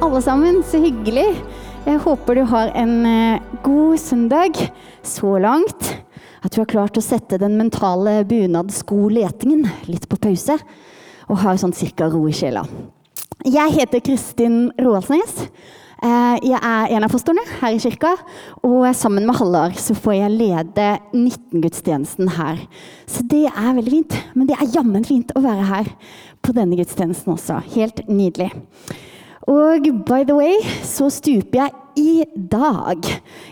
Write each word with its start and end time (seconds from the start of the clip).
alle 0.00 0.20
sammen. 0.22 0.62
Så 0.64 0.80
hyggelig. 0.80 1.28
Jeg 1.86 2.00
håper 2.04 2.38
du 2.38 2.44
har 2.48 2.72
en 2.76 2.94
eh, 3.06 3.42
god 3.64 3.98
søndag 4.00 4.60
så 5.02 5.38
langt. 5.38 5.96
At 6.40 6.54
du 6.54 6.62
har 6.62 6.70
klart 6.70 6.96
å 6.96 7.04
sette 7.04 7.40
den 7.40 7.58
mentale 7.60 8.22
bunadskoletingen 8.28 9.66
litt 9.90 10.08
på 10.08 10.18
pause. 10.20 10.56
Og 11.28 11.42
har 11.42 11.60
sånn 11.60 11.76
cirka 11.76 12.08
ro 12.10 12.24
i 12.28 12.34
sjela. 12.34 12.64
Jeg 13.44 13.76
heter 13.76 14.02
Kristin 14.04 14.70
Roaldsnes. 14.80 15.44
Eh, 16.00 16.36
jeg 16.48 16.56
er 16.56 16.94
en 16.96 17.04
av 17.04 17.12
pastorene 17.12 17.44
her 17.60 17.76
i 17.76 17.80
kirka, 17.82 18.14
og 18.64 18.86
sammen 18.96 19.26
med 19.28 19.36
Hallar 19.36 19.76
så 19.76 19.92
får 19.92 20.14
jeg 20.16 20.32
lede 20.38 20.86
19-gudstjenesten 21.12 22.32
her. 22.38 22.64
Så 23.04 23.26
det 23.28 23.46
er 23.50 23.76
veldig 23.76 23.94
fint. 23.98 24.18
Men 24.32 24.48
det 24.48 24.56
er 24.56 24.72
jammen 24.78 25.04
fint 25.04 25.36
å 25.36 25.44
være 25.44 25.68
her 25.68 25.92
på 26.40 26.56
denne 26.56 26.80
gudstjenesten 26.80 27.36
også. 27.36 27.60
Helt 27.76 28.06
nydelig. 28.08 28.48
Og 29.48 29.86
by 30.04 30.24
the 30.28 30.36
way 30.36 30.60
så 30.84 31.08
stuper 31.12 31.62
jeg 31.62 31.70
i 32.00 32.24
dag 32.52 33.06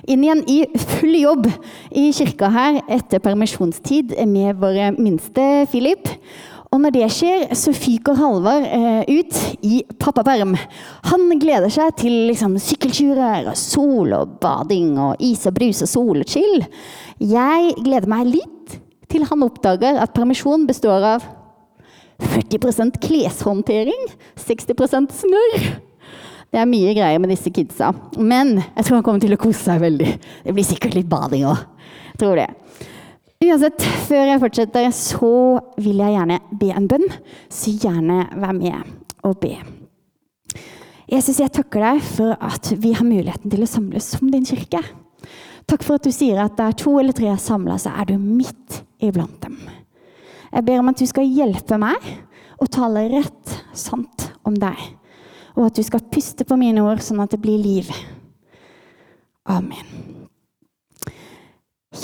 inn 0.08 0.24
igjen 0.24 0.42
i 0.50 0.58
full 0.78 1.16
jobb 1.16 1.48
i 1.96 2.10
kirka 2.14 2.50
her 2.52 2.82
etter 2.92 3.22
permisjonstid 3.24 4.12
med 4.28 4.60
våre 4.60 4.92
minste 4.98 5.66
Philip. 5.72 6.12
Og 6.68 6.82
når 6.82 6.92
det 6.92 7.06
skjer, 7.14 7.46
så 7.56 7.72
fyker 7.72 8.18
Halvard 8.18 8.66
eh, 8.68 9.08
ut 9.08 9.38
i 9.64 9.80
pappaperm. 9.96 10.52
Han 11.08 11.24
gleder 11.40 11.72
seg 11.72 11.94
til 12.02 12.26
liksom, 12.28 12.58
sykkelturer 12.60 13.48
og 13.48 13.56
sol 13.56 14.12
og 14.12 14.36
bading 14.42 14.98
og 15.00 15.24
is 15.24 15.46
og 15.48 15.56
brus 15.56 15.80
og 15.86 15.88
sol 15.88 16.20
og 16.20 16.28
chill. 16.28 16.66
Jeg 17.24 17.72
gleder 17.80 18.12
meg 18.12 18.28
litt 18.28 18.76
til 19.08 19.24
han 19.30 19.46
oppdager 19.46 19.96
at 19.96 20.12
permisjon 20.12 20.68
består 20.68 21.08
av 21.14 21.24
40% 22.22 22.98
kleshåndtering, 23.02 24.08
60% 24.36 25.14
snørr. 25.20 25.68
Det 26.48 26.60
er 26.62 26.68
mye 26.68 26.94
greier 26.96 27.20
med 27.20 27.30
disse 27.32 27.52
kidsa. 27.52 27.92
Men 28.16 28.56
jeg 28.60 28.84
tror 28.84 28.98
han 28.98 29.04
kommer 29.06 29.22
til 29.22 29.36
å 29.36 29.40
kose 29.40 29.60
seg 29.60 29.82
veldig. 29.82 30.12
Det 30.46 30.54
blir 30.56 30.66
sikkert 30.66 30.96
litt 30.96 31.10
bading 31.10 31.44
òg. 31.50 31.60
Tror 32.18 32.40
det. 32.40 32.48
Uansett, 33.44 33.84
før 34.08 34.24
jeg 34.32 34.42
fortsetter, 34.42 34.88
så 34.96 35.32
vil 35.78 36.00
jeg 36.02 36.16
gjerne 36.16 36.38
be 36.58 36.70
en 36.74 36.88
bønn. 36.90 37.04
Så 37.52 37.76
gjerne 37.76 38.24
vær 38.34 38.56
med 38.56 38.80
og 39.28 39.36
be. 39.42 39.54
Jesus, 41.08 41.38
jeg 41.40 41.52
takker 41.54 41.84
deg 41.84 42.00
for 42.04 42.34
at 42.44 42.72
vi 42.80 42.94
har 42.96 43.06
muligheten 43.06 43.52
til 43.52 43.62
å 43.64 43.68
samles 43.68 44.10
som 44.16 44.28
din 44.32 44.48
kirke. 44.48 44.82
Takk 45.68 45.84
for 45.84 46.00
at 46.00 46.08
du 46.08 46.12
sier 46.12 46.40
at 46.42 46.56
der 46.58 46.74
to 46.80 46.96
eller 47.00 47.16
tre 47.16 47.30
er 47.30 47.40
samla, 47.40 47.76
så 47.80 47.92
er 47.92 48.08
du 48.08 48.16
midt 48.20 48.82
iblant 49.04 49.36
dem. 49.44 49.56
Jeg 50.52 50.64
ber 50.66 50.82
om 50.82 50.90
at 50.92 51.00
du 51.00 51.06
skal 51.08 51.28
hjelpe 51.28 51.78
meg 51.80 52.12
å 52.58 52.68
tale 52.70 53.06
rett 53.12 53.56
sant 53.76 54.30
om 54.46 54.56
deg. 54.58 54.78
Og 55.58 55.68
at 55.68 55.78
du 55.78 55.84
skal 55.86 56.04
puste 56.12 56.46
på 56.46 56.58
mine 56.58 56.82
ord, 56.84 57.02
sånn 57.02 57.22
at 57.24 57.34
det 57.34 57.42
blir 57.42 57.58
liv. 57.60 57.90
Amen. 59.48 60.18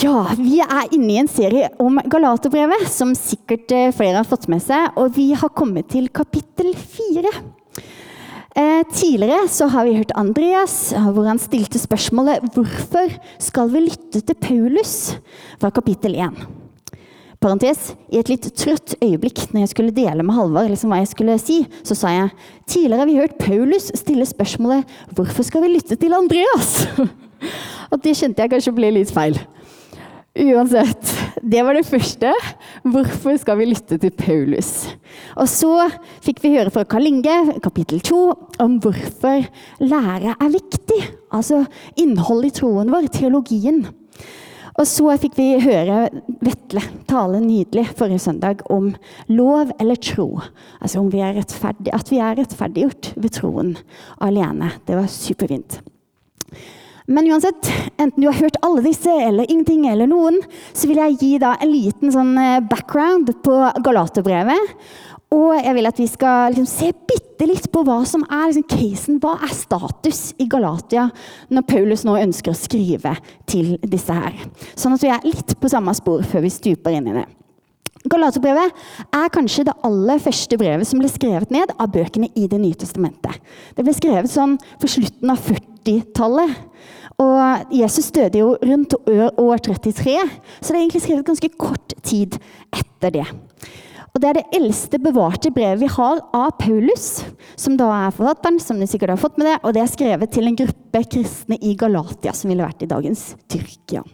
Ja, 0.01 0.25
vi 0.39 0.59
er 0.65 0.89
inne 0.97 1.13
i 1.13 1.19
en 1.21 1.29
serie 1.31 1.69
om 1.83 2.01
Galaterbrevet, 2.11 2.87
som 2.91 3.13
sikkert 3.17 3.71
eh, 3.75 3.93
flere 3.95 4.23
har 4.23 4.29
fått 4.29 4.49
med 4.51 4.63
seg. 4.65 4.97
Og 4.99 5.13
vi 5.15 5.29
har 5.37 5.53
kommet 5.55 5.91
til 5.93 6.09
kapittel 6.13 6.73
fire. 6.75 7.31
Eh, 8.55 8.83
tidligere 8.91 9.47
så 9.53 9.69
har 9.71 9.87
vi 9.87 9.97
hørt 9.99 10.15
Andreas, 10.19 10.95
hvor 10.95 11.29
han 11.29 11.43
stilte 11.43 11.79
spørsmålet 11.83 12.45
hvorfor 12.55 13.13
skal 13.43 13.71
vi 13.75 13.87
lytte 13.89 14.23
til 14.25 14.39
Paulus 14.41 14.95
fra 15.61 15.73
kapittel 15.75 16.17
1. 16.17 16.64
Parentes, 17.45 17.91
I 18.09 18.23
et 18.23 18.31
litt 18.33 18.47
trøtt 18.57 18.95
øyeblikk 19.05 19.43
når 19.53 19.67
jeg 19.67 19.71
skulle 19.75 19.93
dele 19.93 20.25
med 20.25 20.33
Halvard 20.33 20.71
liksom 20.73 20.95
hva 20.95 21.03
jeg 21.03 21.11
skulle 21.11 21.35
si, 21.43 21.59
så 21.85 21.97
sa 21.99 22.13
jeg 22.15 22.31
tidligere 22.65 23.03
har 23.03 23.11
vi 23.11 23.19
hørt 23.19 23.35
Paulus 23.37 23.91
stille 24.01 24.25
spørsmålet 24.25 24.95
hvorfor 25.13 25.45
skal 25.45 25.67
vi 25.67 25.75
lytte 25.75 25.99
til 26.01 26.17
Andreas? 26.17 26.87
Og 27.93 28.01
det 28.01 28.15
kjente 28.17 28.41
jeg 28.41 28.53
kanskje 28.55 28.73
ble 28.79 28.95
litt 28.97 29.13
feil. 29.13 29.37
Uansett, 30.41 31.11
det 31.45 31.61
var 31.67 31.77
det 31.77 31.85
første. 31.87 32.33
Hvorfor 32.95 33.37
skal 33.39 33.61
vi 33.61 33.69
lytte 33.69 33.99
til 34.01 34.15
Paulus? 34.17 34.71
Og 35.37 35.51
så 35.53 35.91
fikk 36.25 36.41
vi 36.43 36.55
høre 36.57 36.73
fra 36.73 36.87
Karl 36.89 37.11
Inge, 37.11 37.59
kapittel 37.63 38.01
2, 38.09 38.23
om 38.65 38.79
hvorfor 38.83 39.45
lære 39.85 40.33
er 40.33 40.55
viktig. 40.57 41.03
Altså 41.29 41.61
innholdet 42.01 42.55
i 42.55 42.57
troen 42.63 42.91
vår, 42.95 43.13
teologien. 43.15 43.85
Og 44.75 44.89
så 44.91 45.13
fikk 45.23 45.37
vi 45.39 45.49
høre 45.63 46.09
Vetle 46.43 46.83
tale 47.07 47.41
nydelig 47.45 47.87
forrige 47.95 48.25
søndag 48.25 48.65
om 48.75 48.91
lov 49.31 49.71
eller 49.79 50.01
tro. 50.03 50.29
Altså 50.81 51.03
om 51.03 51.11
vi 51.13 51.23
er 51.23 51.39
at 51.39 52.11
vi 52.11 52.19
er 52.19 52.39
rettferdiggjort 52.41 53.13
ved 53.15 53.37
troen 53.37 53.75
alene. 54.25 54.73
Det 54.87 54.99
var 54.99 55.11
superfint. 55.13 55.79
Men 57.07 57.29
uansett, 57.29 57.69
enten 58.01 58.23
du 58.23 58.27
har 58.31 58.39
hørt 58.41 58.57
alle 58.65 58.81
disse 58.87 59.13
eller 59.13 59.51
ingenting 59.51 59.85
eller 59.91 60.09
noen, 60.09 60.39
så 60.73 60.89
vil 60.89 61.03
jeg 61.03 61.19
gi 61.21 61.33
en 61.37 61.69
liten 61.69 62.13
sånn 62.15 62.33
eh, 62.41 62.63
background 62.65 63.29
på 63.45 63.59
Galaterbrevet. 63.85 64.73
Og 65.35 65.55
jeg 65.59 65.75
vil 65.75 65.89
at 65.89 65.99
vi 65.99 66.07
skal 66.11 66.53
liksom 66.53 66.67
se 66.71 66.91
bitte 67.09 67.47
litt 67.49 67.67
på 67.73 67.83
hva 67.87 68.01
som 68.07 68.23
er 68.29 68.51
liksom, 68.53 68.67
casen. 68.71 69.21
Hva 69.23 69.37
er 69.43 69.55
status 69.57 70.21
i 70.39 70.47
Galatia 70.51 71.09
når 71.51 71.67
Paulus 71.69 72.05
nå 72.07 72.17
ønsker 72.21 72.53
å 72.53 72.59
skrive 72.59 73.17
til 73.51 73.75
disse 73.83 74.15
her? 74.15 74.37
Sånn 74.79 74.95
at 74.95 75.03
vi 75.03 75.11
er 75.11 75.25
litt 75.27 75.57
på 75.59 75.71
samme 75.73 75.95
spor 75.97 76.23
før 76.29 76.47
vi 76.47 76.53
stuper 76.55 76.95
inn 76.95 77.11
i 77.11 77.17
det. 77.19 77.27
Galaterbrevet 78.05 78.75
er 79.17 79.31
kanskje 79.33 79.65
det 79.65 79.77
aller 79.87 80.21
første 80.21 80.59
brevet 80.61 80.89
som 80.89 81.01
ble 81.01 81.09
skrevet 81.09 81.53
ned 81.55 81.71
av 81.81 81.89
bøkene 81.95 82.29
i 82.37 82.45
Det 82.53 82.59
nye 82.61 82.77
testamentet. 82.77 83.39
Det 83.73 83.85
ble 83.87 83.95
skrevet 83.97 84.29
sånn 84.29 84.59
på 84.81 84.91
slutten 84.93 85.33
av 85.33 85.41
40-tallet. 85.41 86.53
Og 87.25 87.73
Jesus 87.73 88.11
døde 88.13 88.43
jo 88.43 88.53
rundt 88.61 88.97
år 89.09 89.63
33, 89.63 90.19
så 90.61 90.69
det 90.69 90.77
er 90.77 90.83
egentlig 90.83 91.05
skrevet 91.07 91.29
ganske 91.31 91.51
kort 91.57 91.97
tid 92.05 92.37
etter 92.75 93.15
det. 93.15 93.27
Og 94.15 94.23
Det 94.23 94.29
er 94.29 94.37
det 94.39 94.59
eldste 94.61 94.99
bevarte 95.03 95.51
brevet 95.51 95.81
vi 95.81 95.89
har 95.91 96.21
av 96.39 96.53
Paulus, 96.61 97.25
som 97.59 97.75
da 97.77 97.89
er 98.07 98.13
forfatteren. 98.15 98.61
som 98.61 98.79
du 98.79 98.87
sikkert 98.87 99.11
har 99.11 99.19
fått 99.19 99.39
med 99.39 99.47
det, 99.47 99.59
Og 99.65 99.75
det 99.75 99.83
er 99.83 99.91
skrevet 99.91 100.31
til 100.31 100.47
en 100.47 100.57
gruppe 100.57 101.05
kristne 101.11 101.59
i 101.61 101.75
Galatia, 101.75 102.33
som 102.33 102.49
ville 102.49 102.63
vært 102.63 102.83
i 102.83 102.87
dagens 102.87 103.35
Tyrkia. 103.49 104.05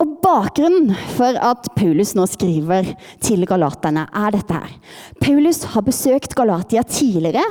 Og 0.00 0.20
Bakgrunnen 0.22 0.94
for 1.16 1.36
at 1.36 1.68
Paulus 1.76 2.14
nå 2.14 2.24
skriver 2.26 2.96
til 3.20 3.44
galaterne, 3.44 4.08
er 4.14 4.30
dette 4.30 4.54
her. 4.54 4.70
Paulus 5.20 5.64
har 5.64 5.82
besøkt 5.82 6.34
Galatia 6.34 6.82
tidligere 6.82 7.44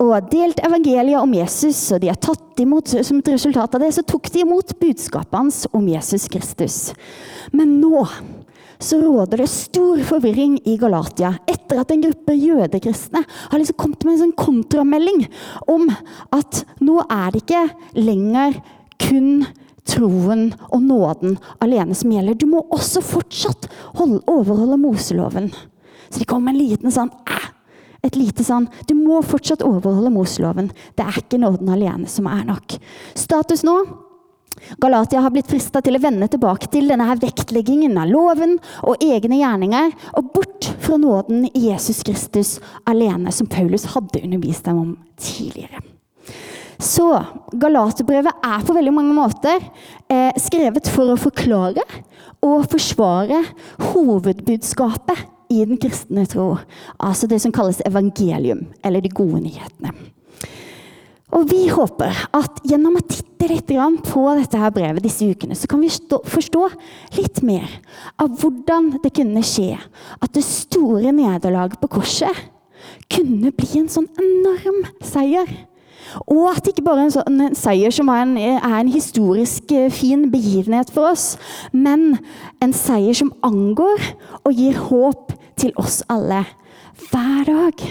og 0.00 0.30
delt 0.32 0.60
evangeliet 0.64 1.20
om 1.20 1.32
Jesus, 1.34 1.78
og 1.92 2.00
de 2.02 2.10
har 2.10 2.18
tatt 2.20 2.58
imot, 2.60 2.88
som 2.88 3.20
et 3.20 3.28
resultat 3.32 3.76
av 3.76 3.80
det, 3.80 3.92
så 3.94 4.02
tok 4.02 4.30
de 4.32 4.42
imot 4.42 4.74
budskapet 4.80 5.36
hans 5.36 5.66
om 5.72 5.86
Jesus 5.88 6.26
Kristus. 6.32 6.78
Men 7.52 7.78
nå 7.80 8.02
så 8.80 8.98
råder 9.00 9.42
det 9.42 9.48
stor 9.52 10.00
forvirring 10.08 10.58
i 10.68 10.76
Galatia 10.80 11.34
etter 11.50 11.82
at 11.82 11.92
en 11.92 12.04
gruppe 12.06 12.34
jødekristne 12.34 13.22
har 13.28 13.60
liksom 13.60 13.78
kommet 13.80 14.04
med 14.04 14.14
en 14.14 14.22
sånn 14.24 14.36
kontramelding 14.38 15.24
om 15.70 15.88
at 16.34 16.62
nå 16.80 17.00
er 17.04 17.34
det 17.34 17.42
ikke 17.44 17.64
lenger 18.00 18.56
kun 19.00 19.44
troen 19.90 20.50
og 20.70 20.82
nåden 20.84 21.38
alene 21.62 21.96
som 21.96 22.12
gjelder. 22.12 22.36
Du 22.38 22.46
må 22.48 22.62
også 22.72 23.02
fortsatt 23.04 23.68
holde, 23.98 24.20
overholde 24.30 24.78
Moseloven. 24.80 25.50
Så 26.10 26.22
de 26.22 26.28
kom 26.28 26.44
med 26.44 26.56
en 26.56 26.62
liten 26.64 26.94
sånn 26.94 27.12
et 28.00 28.16
lite 28.16 28.40
sånn 28.46 28.64
Du 28.88 28.94
må 28.96 29.18
fortsatt 29.20 29.64
overholde 29.66 30.12
Moseloven. 30.14 30.70
Det 30.96 31.04
er 31.04 31.18
ikke 31.20 31.40
nåden 31.40 31.68
alene 31.68 32.08
som 32.08 32.28
er 32.30 32.46
nok. 32.48 32.78
Status 33.18 33.64
nå 33.66 33.76
Galatia 34.80 35.22
har 35.24 35.32
blitt 35.34 35.50
frista 35.50 35.82
til 35.84 35.96
å 35.96 36.02
vende 36.02 36.28
tilbake 36.30 36.70
til 36.72 36.90
denne 36.90 37.06
her 37.08 37.20
vektleggingen 37.22 37.98
av 38.00 38.10
loven 38.10 38.58
og 38.86 39.02
egne 39.04 39.40
gjerninger, 39.40 39.94
og 40.18 40.32
bort 40.34 40.70
fra 40.82 40.98
nåden 41.00 41.46
i 41.50 41.66
Jesus 41.68 42.02
Kristus 42.06 42.58
alene, 42.88 43.32
som 43.32 43.48
Paulus 43.50 43.88
hadde 43.94 44.22
undervist 44.24 44.68
dem 44.68 44.82
om 44.82 44.92
tidligere. 45.20 45.82
Så 46.80 47.10
Galaterbrevet 47.60 48.46
er 48.46 48.62
på 48.64 48.74
veldig 48.76 48.92
mange 48.96 49.12
måter 49.12 49.58
eh, 50.08 50.32
skrevet 50.40 50.88
for 50.88 51.12
å 51.12 51.18
forklare 51.20 51.84
og 52.40 52.70
forsvare 52.72 53.42
hovedbudskapet 53.90 55.26
i 55.52 55.64
den 55.66 55.80
kristne 55.82 56.24
tro. 56.30 56.54
Altså 56.96 57.28
det 57.28 57.42
som 57.42 57.52
kalles 57.52 57.82
evangelium, 57.84 58.64
eller 58.86 59.04
de 59.04 59.12
gode 59.12 59.42
nyhetene. 59.44 59.92
Og 61.36 61.46
vi 61.50 61.66
håper 61.70 62.24
at 62.36 62.60
gjennom 62.66 62.98
å 62.98 63.04
titte 63.06 63.48
litt 63.50 63.70
på 63.70 64.22
dette 64.36 64.58
her 64.58 64.72
brevet 64.74 65.04
disse 65.04 65.26
ukene, 65.26 65.54
så 65.54 65.68
kan 65.70 65.80
vi 65.82 65.90
forstå 65.90 66.62
litt 67.16 67.40
mer 67.46 67.70
av 68.20 68.34
hvordan 68.40 68.96
det 69.02 69.12
kunne 69.16 69.42
skje 69.46 69.76
at 69.78 70.32
det 70.34 70.44
store 70.44 71.14
nederlaget 71.14 71.80
på 71.80 71.92
korset 72.00 72.46
kunne 73.10 73.52
bli 73.54 73.80
en 73.80 73.90
sånn 73.90 74.08
enorm 74.18 74.82
seier. 75.06 75.48
Og 76.26 76.48
at 76.50 76.66
ikke 76.66 76.82
bare 76.82 77.06
en 77.06 77.14
sånn 77.14 77.42
seier 77.58 77.94
som 77.94 78.10
er 78.10 78.24
en, 78.24 78.36
er 78.40 78.76
en, 78.80 78.90
historisk 78.90 79.70
eh, 79.76 79.90
fin 79.94 80.26
begivenhet 80.32 80.90
for 80.90 81.12
oss, 81.12 81.36
men 81.70 82.16
en 82.62 82.74
seier 82.74 83.14
som 83.14 83.30
angår 83.46 84.02
og 84.42 84.50
gir 84.56 84.80
håp 84.90 85.34
til 85.60 85.74
oss 85.78 86.00
alle 86.10 86.42
hver 87.10 87.44
dag. 87.46 87.84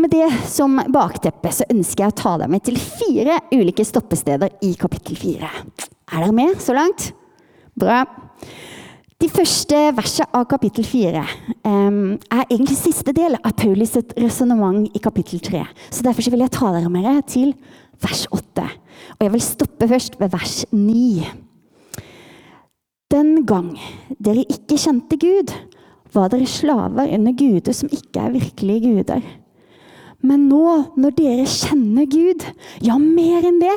Og 0.00 0.06
Med 0.06 0.14
det 0.16 0.28
som 0.48 0.78
bakteppe 0.88 1.50
så 1.52 1.66
ønsker 1.68 2.06
jeg 2.06 2.12
å 2.14 2.16
ta 2.16 2.30
deg 2.40 2.48
med 2.48 2.62
til 2.64 2.78
fire 2.80 3.34
ulike 3.52 3.84
stoppesteder 3.84 4.54
i 4.64 4.70
kapittel 4.80 5.18
fire. 5.20 5.50
Er 6.08 6.22
dere 6.22 6.32
med 6.32 6.54
så 6.64 6.72
langt? 6.72 7.10
Bra. 7.76 7.98
De 9.20 9.28
første 9.28 9.76
versene 9.98 10.32
av 10.32 10.46
kapittel 10.48 10.86
fire 10.88 11.26
um, 11.68 12.14
er 12.16 12.46
egentlig 12.46 12.78
siste 12.80 13.12
del 13.12 13.36
av 13.42 13.52
Paulus' 13.60 13.92
sitt 13.98 14.14
resonnement 14.16 14.86
i 14.88 15.02
kapittel 15.04 15.42
tre. 15.44 15.66
Så 15.92 16.00
derfor 16.06 16.32
vil 16.32 16.46
jeg 16.46 16.54
ta 16.54 16.72
dere 16.72 16.88
med 16.94 17.20
til 17.28 17.52
vers 18.00 18.24
åtte. 18.32 18.64
Og 19.18 19.26
jeg 19.26 19.34
vil 19.34 19.44
stoppe 19.44 19.90
først 19.90 20.16
ved 20.22 20.32
vers 20.32 20.56
ni. 20.72 21.26
Den 23.12 23.44
gang 23.44 23.74
dere 24.16 24.48
ikke 24.48 24.80
kjente 24.80 25.20
Gud, 25.20 25.52
var 26.16 26.32
dere 26.32 26.48
slaver 26.48 27.12
under 27.18 27.36
guder 27.36 27.76
som 27.76 27.92
ikke 27.92 28.24
er 28.24 28.36
virkelige 28.38 28.88
guder. 28.88 29.20
Men 30.26 30.48
nå, 30.50 30.64
når 31.00 31.14
dere 31.16 31.46
kjenner 31.48 32.08
Gud, 32.10 32.44
ja, 32.84 32.98
mer 33.00 33.46
enn 33.48 33.60
det 33.62 33.76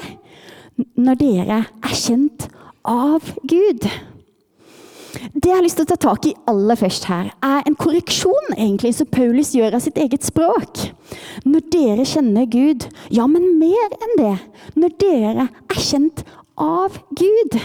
Når 1.00 1.20
dere 1.22 1.60
er 1.64 1.94
kjent 1.96 2.48
av 2.90 3.30
Gud 3.48 3.86
Det 3.86 5.48
jeg 5.48 5.56
har 5.56 5.64
lyst 5.64 5.80
til 5.80 5.88
å 5.88 5.92
ta 5.94 6.00
tak 6.10 6.28
i 6.28 6.36
aller 6.50 6.80
først 6.80 7.08
her, 7.08 7.30
er 7.46 7.68
en 7.68 7.78
korreksjon 7.80 8.56
egentlig 8.58 8.96
som 8.98 9.10
Paulus 9.14 9.54
gjør 9.56 9.78
av 9.78 9.84
sitt 9.86 10.00
eget 10.02 10.26
språk. 10.26 10.82
Når 11.46 11.68
dere 11.74 12.06
kjenner 12.08 12.48
Gud, 12.50 12.88
ja, 13.14 13.28
men 13.30 13.54
mer 13.62 13.94
enn 14.00 14.16
det. 14.20 14.34
Når 14.80 14.96
dere 15.04 15.48
er 15.48 15.80
kjent 15.80 16.26
av 16.60 16.98
Gud. 17.18 17.60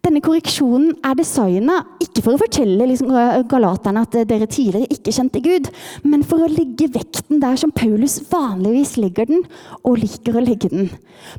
Denne 0.00 0.22
korreksjonen 0.24 0.94
er 1.04 1.16
designa 1.18 1.76
ikke 2.00 2.22
for 2.24 2.34
å 2.34 2.40
fortelle 2.40 2.86
liksom, 2.88 3.10
galaterne 3.50 4.04
at 4.06 4.16
dere 4.30 4.48
tidligere 4.48 4.88
ikke 4.96 5.12
kjente 5.12 5.42
Gud, 5.44 5.68
men 6.08 6.24
for 6.26 6.40
å 6.44 6.48
legge 6.50 6.88
vekten 6.94 7.42
der 7.42 7.58
som 7.60 7.72
Paulus 7.74 8.16
vanligvis 8.30 8.96
legger 9.00 9.28
den, 9.28 9.44
og 9.84 10.00
liker 10.00 10.38
å 10.40 10.44
legge 10.44 10.72
den. 10.72 10.88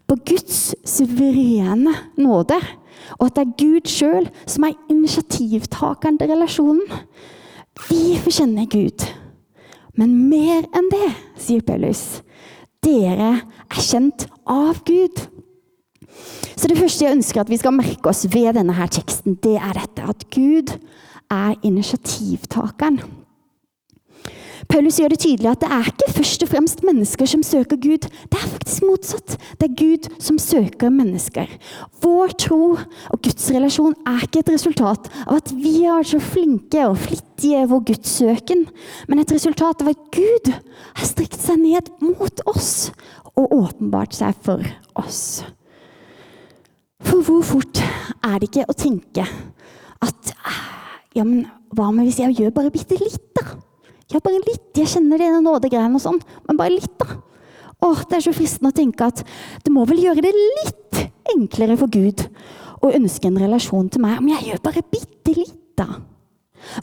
På 0.05 0.19
Guds 0.29 0.75
suverene 0.85 1.95
nåde, 2.21 2.59
og 3.17 3.27
at 3.27 3.39
det 3.39 3.47
er 3.47 3.57
Gud 3.63 3.89
sjøl 3.89 4.29
som 4.45 4.67
er 4.67 4.77
initiativtakeren 4.93 6.21
til 6.21 6.31
relasjonen. 6.35 7.01
Vi 7.89 8.19
forkjenner 8.21 8.69
Gud. 8.69 9.07
Men 9.97 10.13
mer 10.29 10.67
enn 10.77 10.89
det, 10.91 11.09
sier 11.39 11.65
Paulus. 11.65 12.21
Dere 12.85 13.33
er 13.41 13.81
kjent 13.81 14.27
av 14.49 14.83
Gud. 14.87 15.25
Så 16.55 16.69
det 16.69 16.77
første 16.77 17.05
jeg 17.05 17.15
ønsker 17.17 17.41
at 17.41 17.49
vi 17.49 17.57
skal 17.57 17.73
merke 17.73 18.11
oss 18.11 18.25
ved 18.29 18.53
denne 18.57 18.75
her 18.77 18.91
teksten, 18.91 19.39
det 19.43 19.57
er 19.57 19.73
dette 19.79 20.05
at 20.13 20.27
Gud 20.33 20.75
er 21.31 21.55
initiativtakeren. 21.63 23.01
Paulus 24.71 24.99
gjør 25.01 25.11
det 25.11 25.19
tydelig 25.19 25.49
at 25.51 25.63
det 25.63 25.69
er 25.73 25.87
ikke 25.89 26.13
først 26.15 26.43
og 26.45 26.49
fremst 26.51 26.83
mennesker 26.87 27.27
som 27.27 27.41
søker 27.43 27.79
Gud. 27.81 28.05
Det 28.07 28.37
er 28.37 28.51
faktisk 28.53 28.85
motsatt. 28.87 29.35
Det 29.59 29.67
er 29.67 29.77
Gud 29.79 30.09
som 30.21 30.37
søker 30.39 30.93
mennesker. 30.93 31.49
Vår 32.03 32.35
tro 32.39 32.61
og 32.77 33.21
Guds 33.25 33.49
relasjon 33.51 33.97
er 34.07 34.23
ikke 34.23 34.43
et 34.45 34.53
resultat 34.53 35.09
av 35.25 35.41
at 35.41 35.51
vi 35.57 35.81
er 35.89 36.07
så 36.07 36.21
flinke 36.23 36.85
og 36.87 36.99
flittige 37.03 37.63
i 37.65 37.69
vår 37.71 37.83
gudssøken, 37.89 38.67
men 39.09 39.19
et 39.23 39.33
resultat 39.33 39.83
av 39.83 39.91
at 39.91 40.05
Gud 40.15 40.53
har 40.53 41.09
strikt 41.09 41.41
seg 41.41 41.59
ned 41.65 41.91
mot 42.03 42.45
oss 42.53 42.91
og 43.35 43.51
åpenbart 43.57 44.15
seg 44.15 44.37
for 44.45 44.63
oss. 44.99 45.41
For 47.07 47.23
hvor 47.25 47.41
fort 47.45 47.81
er 47.81 48.37
det 48.39 48.49
ikke 48.49 48.67
å 48.69 48.77
tenke 48.77 49.25
at 50.01 50.33
Ja, 51.11 51.25
men 51.25 51.43
hva 51.75 51.89
med 51.91 52.07
hvis 52.07 52.21
jeg 52.21 52.37
gjør 52.37 52.53
bare 52.55 52.71
bitte 52.71 52.95
litt, 52.99 53.33
da? 53.35 53.57
Ja, 54.11 54.19
bare 54.23 54.39
litt. 54.43 54.69
Jeg 54.75 54.89
kjenner 54.91 55.19
det 55.19 55.27
nådegreiene 55.43 55.95
og 55.95 56.03
sånn, 56.03 56.19
men 56.47 56.59
bare 56.59 56.73
litt, 56.73 56.93
da. 56.99 57.19
Åh, 57.81 58.03
Det 58.07 58.19
er 58.19 58.25
så 58.27 58.33
fristende 58.35 58.71
å 58.71 58.77
tenke 58.77 59.07
at 59.07 59.23
det 59.65 59.73
må 59.73 59.83
vel 59.89 59.99
gjøre 60.03 60.23
det 60.23 60.31
litt 60.35 61.01
enklere 61.33 61.77
for 61.79 61.91
Gud 61.91 62.23
å 62.81 62.91
ønske 62.95 63.29
en 63.29 63.39
relasjon 63.41 63.89
til 63.91 64.03
meg 64.03 64.19
om 64.21 64.29
jeg 64.31 64.51
gjør 64.51 64.63
bare 64.67 64.83
bitte 64.93 65.35
litt, 65.35 65.59
da. 65.79 65.87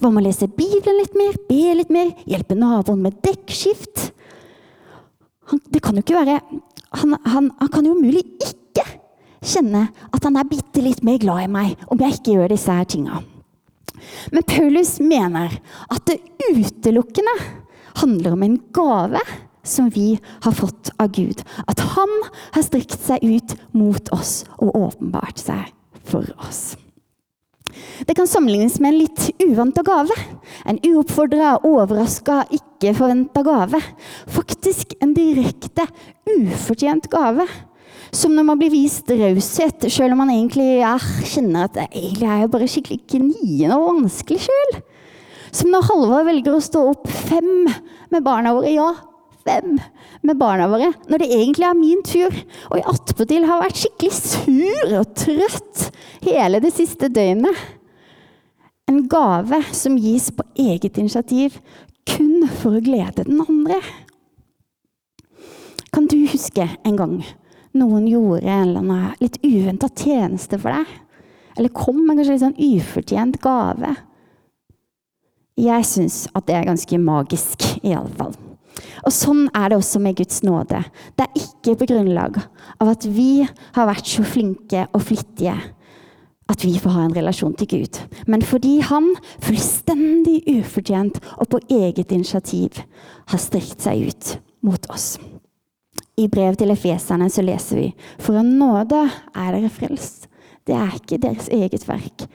Hva 0.01 0.11
med 0.11 0.25
å 0.25 0.27
lese 0.27 0.49
Bibelen 0.51 0.99
litt 0.99 1.15
mer, 1.17 1.37
be 1.49 1.75
litt 1.79 1.93
mer, 1.95 2.11
hjelpe 2.27 2.57
naboen 2.59 3.05
med 3.05 3.21
dekkskift? 3.25 4.09
Han, 5.53 5.63
det 5.71 5.83
kan 5.85 5.97
jo 5.97 6.05
ikke 6.05 6.19
være 6.19 6.41
han, 6.99 7.15
han, 7.25 7.51
han 7.61 7.71
kan 7.73 7.87
jo 7.87 7.95
umulig 7.97 8.25
ikke 8.43 8.85
kjenne 9.49 9.89
at 10.13 10.25
han 10.25 10.39
er 10.39 10.49
bitte 10.49 10.83
litt 10.85 11.03
mer 11.07 11.19
glad 11.23 11.47
i 11.47 11.51
meg 11.53 11.89
om 11.89 12.01
jeg 12.03 12.19
ikke 12.19 12.37
gjør 12.37 12.55
disse 12.55 12.75
her 12.75 12.89
tinga. 12.89 13.23
Men 14.33 14.47
Paulus 14.47 14.97
mener 15.03 15.59
at 15.91 16.05
det 16.09 16.21
utelukkende 16.53 17.35
handler 17.99 18.37
om 18.37 18.45
en 18.47 18.59
gave 18.75 19.23
som 19.69 19.91
vi 19.93 20.19
har 20.45 20.55
fått 20.57 20.93
av 21.03 21.13
Gud. 21.13 21.43
At 21.69 21.83
han 21.97 22.13
har 22.55 22.65
strikt 22.65 23.01
seg 23.05 23.25
ut 23.25 23.57
mot 23.77 24.13
oss 24.15 24.43
og 24.59 24.77
åpenbart 24.77 25.41
seg 25.43 25.73
for 26.09 26.29
oss. 26.41 26.77
Det 28.07 28.15
kan 28.17 28.29
sammenlignes 28.31 28.79
med 28.81 28.95
en 28.95 29.01
litt 29.03 29.43
uvanta 29.43 29.83
gave. 29.87 30.15
En 30.65 30.79
uoppfordra, 30.87 31.59
overraska, 31.67 32.41
ikke 32.55 32.95
forventa 32.97 33.43
gave. 33.47 33.81
Faktisk 34.31 34.95
en 35.03 35.13
direkte, 35.17 35.85
ufortjent 36.39 37.11
gave 37.13 37.47
som 38.15 38.33
når 38.35 38.47
man 38.49 38.61
blir 38.61 38.73
vist 38.73 39.11
raushet, 39.11 39.89
selv 39.93 40.15
om 40.15 40.23
man 40.23 40.33
egentlig 40.33 40.81
ja, 40.81 40.95
kjenner 41.29 41.67
at 41.69 41.77
egentlig 41.89 42.29
er 42.29 42.43
jeg 42.43 42.53
bare 42.55 42.71
skikkelig 42.71 43.01
gniende 43.13 43.77
og 43.77 44.03
vanskelig 44.03 44.47
sjøl. 44.47 44.79
Som 45.55 45.73
når 45.73 45.87
Halvard 45.89 46.29
velger 46.29 46.57
å 46.57 46.65
stå 46.65 46.83
opp 46.91 47.09
fem 47.09 47.69
med 48.13 48.25
barna 48.25 48.53
våre. 48.57 48.73
Ja, 48.73 48.91
fem 49.49 49.79
med 50.27 50.39
barna 50.41 50.69
våre. 50.71 50.91
Når 51.09 51.23
det 51.23 51.31
egentlig 51.37 51.69
er 51.69 51.79
min 51.79 52.05
tur. 52.07 52.37
Og 52.69 52.79
jeg 52.79 52.89
attpåtil 52.93 53.49
har 53.49 53.63
vært 53.63 53.81
skikkelig 53.81 54.13
sur 54.19 54.95
og 55.01 55.15
trøtt 55.19 55.89
hele 56.27 56.63
det 56.65 56.73
siste 56.77 57.11
døgnet. 57.13 57.67
En 58.89 59.03
gave 59.11 59.61
som 59.77 59.99
gis 60.01 60.31
på 60.33 60.47
eget 60.57 60.97
initiativ, 61.01 61.59
kun 62.09 62.47
for 62.61 62.79
å 62.79 62.85
glede 62.85 63.27
den 63.27 63.43
andre. 63.45 63.83
Kan 65.93 66.09
du 66.09 66.17
huske 66.29 66.65
en 66.87 66.97
gang 66.97 67.19
noen 67.79 68.09
gjorde 68.11 68.45
en 68.47 68.65
eller 68.65 68.83
annen 68.83 69.23
litt 69.23 69.39
uventa 69.45 69.89
tjeneste 69.93 70.59
for 70.61 70.75
deg. 70.75 70.99
Eller 71.59 71.75
kom 71.75 72.05
med 72.05 72.19
kanskje 72.19 72.37
litt 72.37 72.45
sånn 72.45 72.61
ufortjent 72.79 73.41
gave. 73.43 73.95
Jeg 75.59 75.87
syns 75.89 76.21
at 76.39 76.47
det 76.47 76.55
er 76.55 76.69
ganske 76.69 77.01
magisk, 77.03 77.65
i 77.83 77.95
alle 77.97 78.13
fall. 78.19 78.37
Og 79.03 79.15
sånn 79.15 79.49
er 79.57 79.71
det 79.71 79.79
også 79.81 79.99
med 80.03 80.19
Guds 80.21 80.45
nåde. 80.47 80.85
Det 81.19 81.27
er 81.27 81.41
ikke 81.41 81.75
på 81.81 81.89
grunnlag 81.91 82.39
av 82.79 82.93
at 82.93 83.07
vi 83.11 83.43
har 83.43 83.91
vært 83.91 84.07
så 84.07 84.23
flinke 84.27 84.87
og 84.93 85.03
flittige 85.09 85.57
at 86.49 86.65
vi 86.65 86.79
får 86.81 86.95
ha 86.95 87.03
en 87.05 87.17
relasjon 87.17 87.57
til 87.61 87.69
Gud. 87.75 87.99
Men 88.27 88.45
fordi 88.47 88.79
han 88.87 89.11
fullstendig 89.45 90.41
ufortjent 90.49 91.21
og 91.37 91.51
på 91.53 91.61
eget 91.81 92.15
initiativ 92.15 92.81
har 93.29 93.43
strekt 93.43 93.85
seg 93.85 94.09
ut 94.09 94.39
mot 94.65 94.89
oss. 94.93 95.17
I 96.19 96.27
brev 96.31 96.57
til 96.59 96.73
efeserne 96.75 97.29
så 97.31 97.45
leser 97.47 97.79
vi 97.79 97.89
For 98.19 98.39
av 98.41 98.47
nåde 98.47 99.05
er 99.07 99.55
dere 99.55 99.71
frelst. 99.73 100.27
Det 100.67 100.77
er 100.77 100.97
ikke 100.99 101.21
deres 101.23 101.49
eget 101.55 101.87
verk. 101.89 102.27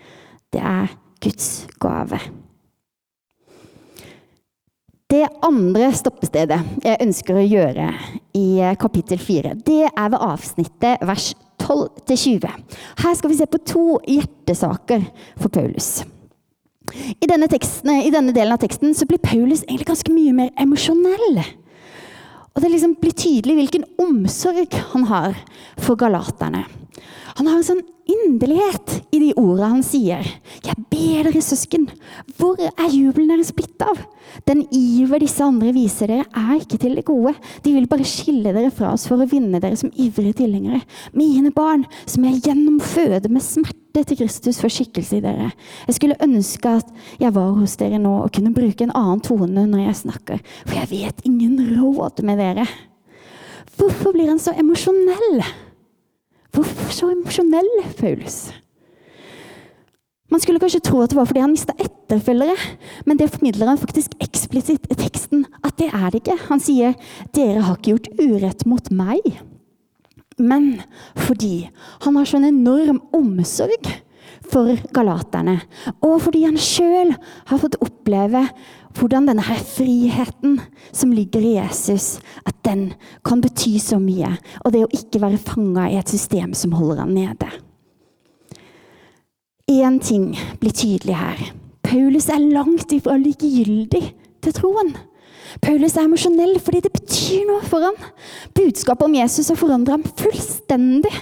Det 0.54 0.62
er 0.62 0.96
Guds 1.24 1.68
gave. 1.82 2.20
Det 5.14 5.28
andre 5.46 5.92
stoppestedet 5.94 6.58
jeg 6.82 7.02
ønsker 7.04 7.38
å 7.38 7.46
gjøre 7.46 7.92
i 8.34 8.48
kapittel 8.82 9.20
4, 9.22 9.52
det 9.62 9.84
er 9.92 10.08
ved 10.10 10.24
avsnittet 10.26 11.04
vers 11.06 11.28
12-20. 11.62 12.48
Her 13.04 13.14
skal 13.20 13.30
vi 13.30 13.38
se 13.38 13.46
på 13.46 13.62
to 13.62 13.86
hjertesaker 14.10 15.06
for 15.38 15.54
Paulus. 15.54 16.02
I 17.22 17.30
denne, 17.30 17.48
teksten, 17.52 17.94
I 18.04 18.12
denne 18.12 18.34
delen 18.36 18.56
av 18.56 18.64
teksten 18.64 18.96
så 18.98 19.06
blir 19.08 19.22
Paulus 19.24 19.62
egentlig 19.68 19.92
ganske 19.92 20.16
mye 20.16 20.34
mer 20.36 20.50
emosjonell. 20.60 21.44
Og 22.54 22.62
det 22.62 22.70
liksom 22.70 22.96
blir 23.02 23.16
tydelig 23.18 23.56
hvilken 23.58 23.86
omsorg 24.02 24.76
han 24.94 25.08
har 25.10 25.38
for 25.82 25.98
galaterne. 25.98 26.68
Han 27.38 27.48
har 27.50 27.58
en 27.58 27.66
sånn 27.66 27.84
inderlighet 28.10 29.00
i 29.16 29.20
de 29.22 29.30
ordene 29.40 29.70
han 29.78 29.84
sier. 29.86 30.26
'Jeg 30.64 30.76
ber 30.92 31.30
dere, 31.30 31.42
søsken, 31.42 31.88
hvor 32.38 32.60
er 32.60 32.92
jubelen 32.92 33.32
deres 33.32 33.54
blitt 33.56 33.82
av?' 33.82 34.04
'Den 34.46 34.66
iver 34.72 35.20
disse 35.24 35.44
andre 35.44 35.72
viser 35.74 36.12
dere, 36.12 36.26
er 36.30 36.60
ikke 36.60 36.80
til 36.82 36.96
det 36.96 37.06
gode.' 37.06 37.36
'De 37.64 37.74
vil 37.74 37.88
bare 37.88 38.08
skille 38.08 38.54
dere 38.54 38.72
fra 38.72 38.94
oss 38.94 39.08
for 39.08 39.18
å 39.18 39.30
vinne 39.30 39.60
dere 39.60 39.80
som 39.80 39.92
ivrige 39.96 40.44
tilhengere.' 40.44 40.84
'Mine 41.14 41.52
barn, 41.52 41.86
som 42.06 42.24
jeg 42.26 42.44
gjennom 42.44 42.80
føde 42.80 43.30
med 43.30 43.42
smerte 43.42 44.04
til 44.04 44.18
Kristus 44.18 44.60
for 44.60 44.70
skikkelse 44.70 45.18
i 45.18 45.26
dere.' 45.26 45.54
'Jeg 45.88 45.96
skulle 45.96 46.22
ønske 46.22 46.70
at 46.70 46.88
jeg 47.20 47.34
var 47.34 47.54
hos 47.56 47.78
dere 47.78 48.00
nå 48.00 48.24
og 48.24 48.32
kunne 48.32 48.54
bruke 48.54 48.84
en 48.84 48.96
annen 48.96 49.22
tone 49.22 49.68
når 49.68 49.88
jeg 49.88 50.02
snakker,' 50.06 50.42
'for 50.66 50.76
jeg 50.76 50.90
vet 50.92 51.26
ingen 51.26 51.58
råd 51.80 52.24
med 52.24 52.38
dere.' 52.38 52.68
Hvorfor 53.78 54.14
blir 54.14 54.30
han 54.30 54.40
så 54.40 54.54
emosjonell? 54.54 55.42
Hvorfor 56.54 56.92
så 56.94 57.10
emosjonell, 57.10 57.70
Paulus? 57.98 58.52
Man 60.30 60.42
skulle 60.42 60.62
kanskje 60.62 60.82
tro 60.86 61.02
at 61.04 61.12
det 61.12 61.18
var 61.18 61.28
fordi 61.30 61.42
han 61.44 61.52
mista 61.54 61.74
etterfølgere, 61.82 62.56
men 63.06 63.18
det 63.18 63.32
formidler 63.34 63.70
han 63.70 63.82
faktisk 63.82 64.16
eksplisitt 64.22 64.86
i 64.90 64.98
teksten 64.98 65.48
at 65.66 65.78
det 65.78 65.92
er 65.94 66.08
det 66.10 66.24
ikke. 66.24 66.38
Han 66.50 66.62
sier 66.62 66.94
'dere 67.34 67.66
har 67.66 67.78
ikke 67.78 67.94
gjort 67.94 68.10
urett 68.22 68.66
mot 68.66 68.90
meg', 68.92 69.42
men 70.38 70.82
fordi 71.16 71.70
han 72.06 72.18
har 72.18 72.26
sånn 72.26 72.50
enorm 72.50 73.02
omsorg 73.14 73.90
for 74.50 74.78
galaterne, 74.94 75.60
og 76.02 76.22
fordi 76.22 76.46
han 76.46 76.58
sjøl 76.58 77.14
har 77.50 77.62
fått 77.62 77.78
oppleve 77.82 78.48
hvordan 78.98 79.28
denne 79.30 79.44
her 79.46 79.60
friheten 79.68 80.60
som 80.92 81.14
ligger 81.16 81.44
i 81.44 81.56
Jesus, 81.58 82.20
at 82.46 82.56
den 82.66 82.92
kan 83.26 83.42
bety 83.42 83.78
så 83.82 84.00
mye. 84.02 84.36
Og 84.64 84.74
det 84.74 84.84
å 84.86 84.92
ikke 84.94 85.22
være 85.24 85.42
fanga 85.42 85.90
i 85.90 85.98
et 86.00 86.10
system 86.12 86.54
som 86.58 86.76
holder 86.78 87.04
han 87.04 87.16
nede. 87.16 87.50
Én 89.72 90.00
ting 90.04 90.34
blir 90.60 90.76
tydelig 90.76 91.16
her. 91.16 91.42
Paulus 91.84 92.30
er 92.30 92.44
langt 92.44 92.92
ifra 92.96 93.16
likegyldig 93.20 94.04
til 94.44 94.56
troen. 94.56 94.94
Paulus 95.62 95.96
er 95.98 96.08
emosjonell 96.08 96.58
fordi 96.64 96.82
det 96.86 96.94
betyr 96.96 97.46
noe 97.50 97.62
for 97.68 97.86
ham. 97.86 97.98
Budskapet 98.58 99.08
om 99.08 99.16
Jesus 99.18 99.52
har 99.52 99.60
forandra 99.60 99.98
ham 99.98 100.06
fullstendig. 100.20 101.14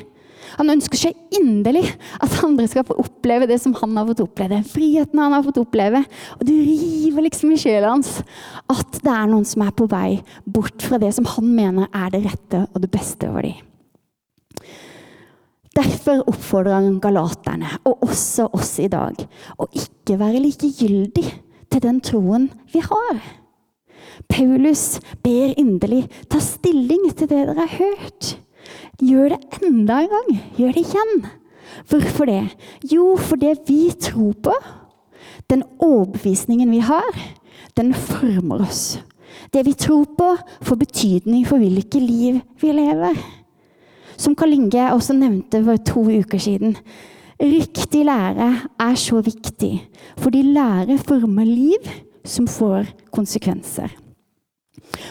Han 0.60 0.74
ønsker 0.74 1.00
seg 1.00 1.38
inderlig 1.38 1.86
at 2.22 2.38
andre 2.46 2.68
skal 2.70 2.86
få 2.88 2.98
oppleve 3.02 3.48
det 3.50 3.60
som 3.64 3.76
han 3.80 3.98
har 3.98 4.08
fått 4.10 4.24
oppleve. 4.26 4.62
Friheten 4.68 5.22
han 5.22 5.36
har 5.36 5.46
fått 5.46 5.62
oppleve. 5.62 6.04
Og 6.40 6.46
det 6.48 6.58
river 6.60 7.28
liksom 7.28 7.54
i 7.56 7.60
sjela 7.62 7.94
hans 7.94 8.18
at 8.72 9.02
det 9.02 9.12
er 9.14 9.32
noen 9.32 9.48
som 9.48 9.66
er 9.66 9.76
på 9.76 9.88
vei 9.92 10.22
bort 10.46 10.84
fra 10.86 11.00
det 11.02 11.12
som 11.18 11.28
han 11.38 11.52
mener 11.56 11.92
er 11.92 12.14
det 12.14 12.26
rette 12.28 12.66
og 12.70 12.82
det 12.84 12.92
beste 12.94 13.30
over 13.30 13.48
dem. 13.48 13.68
Derfor 15.72 16.26
oppfordrer 16.28 16.76
han 16.76 16.98
galaterne, 17.00 17.70
og 17.88 18.04
også 18.04 18.50
oss 18.58 18.74
i 18.84 18.90
dag, 18.92 19.16
å 19.56 19.70
ikke 19.72 20.18
være 20.20 20.42
likegyldig 20.44 21.24
til 21.72 21.84
den 21.86 22.02
troen 22.04 22.50
vi 22.74 22.82
har. 22.84 23.22
Paulus 24.28 25.00
ber 25.24 25.54
inderlig 25.60 26.04
ta 26.32 26.42
stilling 26.44 27.08
til 27.16 27.30
det 27.32 27.46
dere 27.48 27.56
har 27.64 27.78
hørt. 27.80 28.34
Gjør 29.02 29.34
det 29.34 29.62
enda 29.66 30.02
en 30.04 30.12
gang. 30.12 30.32
Gjør 30.58 30.76
det 30.78 30.86
igjen. 30.86 31.14
Hvorfor 31.90 32.30
det? 32.30 32.42
Jo, 32.92 33.16
for 33.18 33.40
det 33.42 33.56
vi 33.68 33.90
tror 33.98 34.34
på, 34.44 34.54
den 35.50 35.64
overbevisningen 35.82 36.72
vi 36.72 36.82
har, 36.86 37.16
den 37.78 37.94
former 37.94 38.66
oss. 38.68 39.00
Det 39.54 39.64
vi 39.66 39.74
tror 39.74 40.06
på, 40.18 40.34
får 40.62 40.80
betydning 40.84 41.46
for 41.48 41.62
hvilke 41.62 42.00
liv 42.00 42.42
vi 42.62 42.74
lever. 42.76 43.18
Som 44.22 44.36
Karl 44.38 44.54
Inge 44.54 44.92
også 44.94 45.16
nevnte 45.18 45.64
for 45.66 45.82
to 45.88 46.06
uker 46.22 46.42
siden. 46.42 46.76
Riktig 47.42 48.04
lære 48.06 48.52
er 48.80 48.96
så 49.00 49.22
viktig, 49.26 49.74
fordi 50.18 50.44
lære 50.54 51.00
former 51.02 51.48
liv 51.48 51.90
som 52.28 52.46
får 52.48 52.86
konsekvenser. 53.10 53.90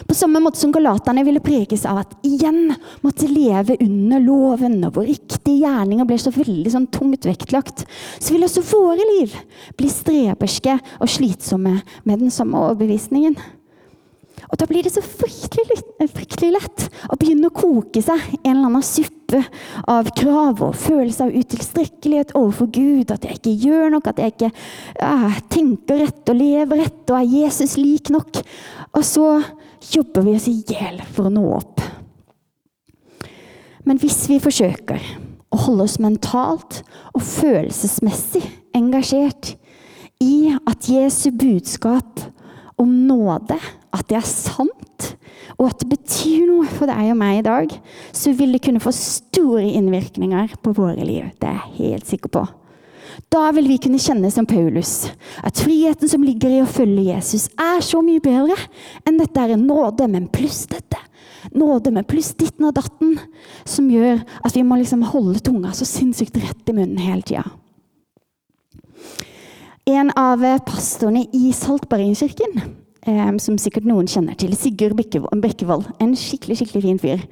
På 0.07 0.15
samme 0.15 0.39
måte 0.43 0.59
som 0.59 0.71
galaterne 0.73 1.23
ville 1.25 1.41
preges 1.43 1.85
av 1.89 2.01
at 2.03 2.13
igjen 2.27 2.73
måtte 3.01 3.29
leve 3.29 3.77
under 3.81 4.21
loven, 4.23 4.79
og 4.85 4.97
hvor 4.97 5.07
riktige 5.07 5.63
gjerninger 5.63 6.07
ble 6.07 6.17
så 6.21 6.33
veldig 6.35 6.73
sånn 6.73 6.89
tungt 6.93 7.25
vektlagt, 7.27 7.85
så 8.19 8.35
vil 8.35 8.45
også 8.47 8.65
våre 8.71 9.07
liv 9.15 9.35
bli 9.79 9.89
streberske 9.91 10.77
og 10.99 11.09
slitsomme 11.09 11.79
med 12.03 12.23
den 12.23 12.33
samme 12.33 12.61
overbevisningen. 12.61 13.37
Og 14.51 14.59
da 14.59 14.67
blir 14.67 14.83
det 14.83 14.91
så 14.91 15.01
fryktelig, 15.03 15.79
fryktelig, 16.11 16.51
lett 16.57 16.87
å 17.07 17.17
begynne 17.19 17.47
å 17.47 17.55
koke 17.55 18.01
seg 18.03 18.19
en 18.41 18.51
eller 18.51 18.67
annen 18.67 18.83
suppe 18.83 19.39
av 19.87 20.09
krav 20.17 20.59
og 20.65 20.75
følelse 20.75 21.23
av 21.23 21.37
utilstrekkelighet 21.39 22.33
overfor 22.35 22.67
Gud. 22.75 23.13
At 23.15 23.23
jeg 23.23 23.39
ikke 23.39 23.55
gjør 23.69 23.93
nok, 23.95 24.09
at 24.11 24.19
jeg 24.19 24.35
ikke 24.35 24.51
uh, 24.51 25.39
tenker 25.53 26.03
rett 26.03 26.33
og 26.33 26.39
lever 26.41 26.83
rett 26.83 27.13
og 27.13 27.19
er 27.21 27.31
Jesus 27.31 27.77
lik 27.79 28.11
nok. 28.11 28.41
Og 28.91 29.07
så 29.07 29.29
jobber 29.93 30.27
vi 30.27 30.35
oss 30.35 30.49
i 30.51 30.57
hjel 30.67 30.99
for 31.15 31.29
å 31.29 31.33
nå 31.33 31.45
opp. 31.55 31.79
Men 33.87 33.97
hvis 34.03 34.19
vi 34.29 34.41
forsøker 34.43 34.99
å 35.51 35.63
holde 35.63 35.87
oss 35.87 35.97
mentalt 36.03 36.81
og 37.15 37.23
følelsesmessig 37.23 38.43
engasjert 38.77 39.55
i 40.21 40.51
at 40.53 40.91
Jesu 40.91 41.31
budskap 41.33 42.19
om 42.81 42.93
nåde 43.07 43.57
at 43.91 44.07
det 44.09 44.17
er 44.19 44.27
sant, 44.27 45.11
og 45.57 45.67
at 45.67 45.83
det 45.83 45.91
betyr 45.91 46.47
noe 46.47 46.69
for 46.69 46.89
deg 46.89 47.11
og 47.11 47.19
meg 47.19 47.41
i 47.41 47.45
dag, 47.45 47.75
så 48.15 48.33
vil 48.37 48.55
det 48.55 48.63
kunne 48.65 48.81
få 48.81 48.93
store 48.95 49.67
innvirkninger 49.77 50.55
på 50.63 50.73
våre 50.77 51.05
liv. 51.05 51.29
Det 51.37 51.49
er 51.49 51.59
jeg 51.59 51.77
helt 51.77 52.09
sikker 52.09 52.33
på. 52.33 52.45
Da 53.31 53.49
vil 53.55 53.67
vi 53.67 53.79
kunne 53.83 53.99
kjenne 54.01 54.31
som 54.31 54.47
Paulus 54.47 55.09
at 55.43 55.59
friheten 55.59 56.09
som 56.09 56.23
ligger 56.23 56.51
i 56.51 56.61
å 56.63 56.69
følge 56.69 57.09
Jesus, 57.11 57.49
er 57.59 57.83
så 57.83 58.01
mye 58.03 58.23
bedre 58.23 58.57
enn 59.07 59.19
dette 59.19 59.43
er 59.43 59.55
en 59.55 59.67
nåde, 59.67 60.07
men 60.11 60.29
pluss 60.31 60.63
dette. 60.71 60.99
Nåde 61.57 61.91
med 61.93 62.07
pluss 62.09 62.31
ditten 62.37 62.67
og 62.69 62.75
datten, 62.77 63.15
som 63.65 63.89
gjør 63.91 64.21
at 64.45 64.55
vi 64.55 64.63
må 64.65 64.77
liksom 64.79 65.03
holde 65.09 65.41
tunga 65.43 65.73
så 65.75 65.87
sinnssykt 65.89 66.37
rett 66.41 66.69
i 66.69 66.75
munnen 66.77 67.01
hele 67.01 67.25
tida. 67.25 67.45
En 69.91 70.11
av 70.15 70.43
pastorene 70.63 71.25
i 71.35 71.49
Saltbergkirken 71.55 72.61
som 73.41 73.57
sikkert 73.59 73.87
noen 73.89 74.07
kjenner 74.07 74.37
til. 74.39 74.53
Sigurd 74.55 74.95
Bekkevold. 74.95 75.89
En 75.99 76.13
skikkelig, 76.15 76.59
skikkelig 76.61 76.83
fin 76.85 77.01
fyr. 77.01 77.25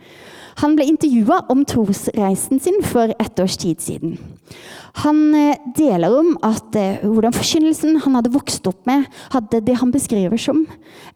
Han 0.59 0.73
ble 0.75 0.89
intervjua 0.89 1.37
om 1.53 1.61
trosreisen 1.67 2.59
sin 2.59 2.81
for 2.83 3.13
et 3.13 3.39
års 3.39 3.55
tid 3.61 3.79
siden. 3.79 4.17
Han 5.05 5.21
eh, 5.37 5.61
deler 5.77 6.17
om 6.19 6.33
at 6.43 6.75
eh, 6.75 7.05
hvordan 7.05 7.35
forkynnelsen 7.37 8.01
han 8.03 8.17
hadde 8.17 8.33
vokst 8.33 8.67
opp 8.67 8.81
med, 8.89 9.05
hadde 9.31 9.61
det 9.63 9.77
han 9.79 9.93
beskriver 9.93 10.41
som 10.41 10.65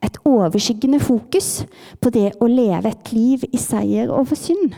et 0.06 0.22
overskyggende 0.30 1.02
fokus 1.04 1.66
på 2.00 2.14
det 2.14 2.30
å 2.40 2.48
leve 2.48 2.94
et 2.94 3.12
liv 3.12 3.44
i 3.50 3.60
seier 3.60 4.14
over 4.14 4.40
synd. 4.40 4.78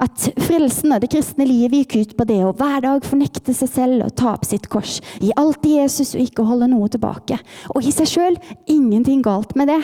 At 0.00 0.22
frelsen 0.40 0.94
og 0.94 1.02
det 1.02 1.10
kristne 1.12 1.44
livet 1.44 1.82
gikk 1.82 1.94
ut 2.00 2.12
på 2.16 2.24
det 2.30 2.38
å 2.40 2.54
hver 2.56 2.80
dag 2.86 3.04
fornekte 3.04 3.52
seg 3.56 3.68
selv 3.68 4.04
og 4.06 4.14
ta 4.16 4.30
opp 4.32 4.46
sitt 4.48 4.70
kors. 4.72 4.96
Gi 5.20 5.28
alt 5.36 5.60
til 5.60 5.76
Jesus 5.76 6.14
og 6.14 6.22
ikke 6.24 6.46
holde 6.48 6.70
noe 6.72 6.88
tilbake. 6.92 7.36
Og 7.74 7.84
i 7.84 7.92
seg 7.92 8.08
sjøl 8.08 8.38
ingenting 8.64 9.20
galt 9.26 9.52
med 9.60 9.68
det. 9.68 9.80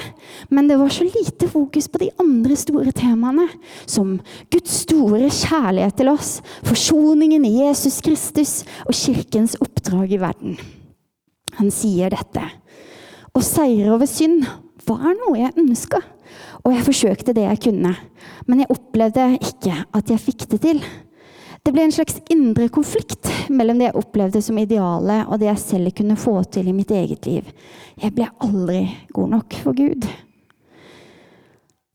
Men 0.49 0.71
det 0.71 0.81
var 0.81 0.95
så 0.95 1.05
lite 1.05 1.51
fokus 1.53 1.91
på 1.93 2.01
de 2.01 2.11
andre 2.23 2.57
store 2.57 2.97
temaene. 2.97 3.45
Som 3.85 4.17
Guds 4.53 4.81
store 4.87 5.29
kjærlighet 5.29 6.01
til 6.01 6.13
oss, 6.15 6.33
forsoningen 6.65 7.45
i 7.45 7.59
Jesus 7.67 8.01
Kristus 8.05 8.57
og 8.87 8.97
kirkens 8.97 9.59
oppdrag 9.61 10.17
i 10.17 10.23
verden. 10.25 10.57
Han 11.61 11.69
sier 11.73 12.13
dette. 12.13 12.49
Å 13.37 13.45
seire 13.45 13.93
over 13.93 14.09
synd 14.09 14.49
var 14.89 15.13
noe 15.13 15.43
jeg 15.43 15.59
ønska. 15.61 16.01
Og 16.65 16.73
jeg 16.75 16.87
forsøkte 16.87 17.35
det 17.37 17.47
jeg 17.47 17.63
kunne, 17.69 17.93
men 18.47 18.63
jeg 18.63 18.71
opplevde 18.73 19.33
ikke 19.41 19.75
at 19.95 20.13
jeg 20.13 20.23
fikk 20.23 20.47
det 20.53 20.61
til. 20.65 20.81
Det 21.67 21.73
ble 21.75 21.83
en 21.83 21.95
slags 21.95 22.21
indre 22.31 22.69
konflikt 22.71 23.27
mellom 23.51 23.81
det 23.81 23.89
jeg 23.89 23.99
opplevde 23.99 24.43
som 24.45 24.59
idealet, 24.63 25.27
og 25.27 25.41
det 25.43 25.49
jeg 25.51 25.63
selv 25.65 25.95
kunne 25.99 26.19
få 26.21 26.39
til 26.55 26.71
i 26.71 26.77
mitt 26.77 26.93
eget 26.95 27.27
liv. 27.27 27.49
Jeg 27.99 28.15
ble 28.15 28.29
aldri 28.47 28.85
god 29.17 29.35
nok 29.35 29.59
for 29.65 29.75
Gud. 29.75 30.07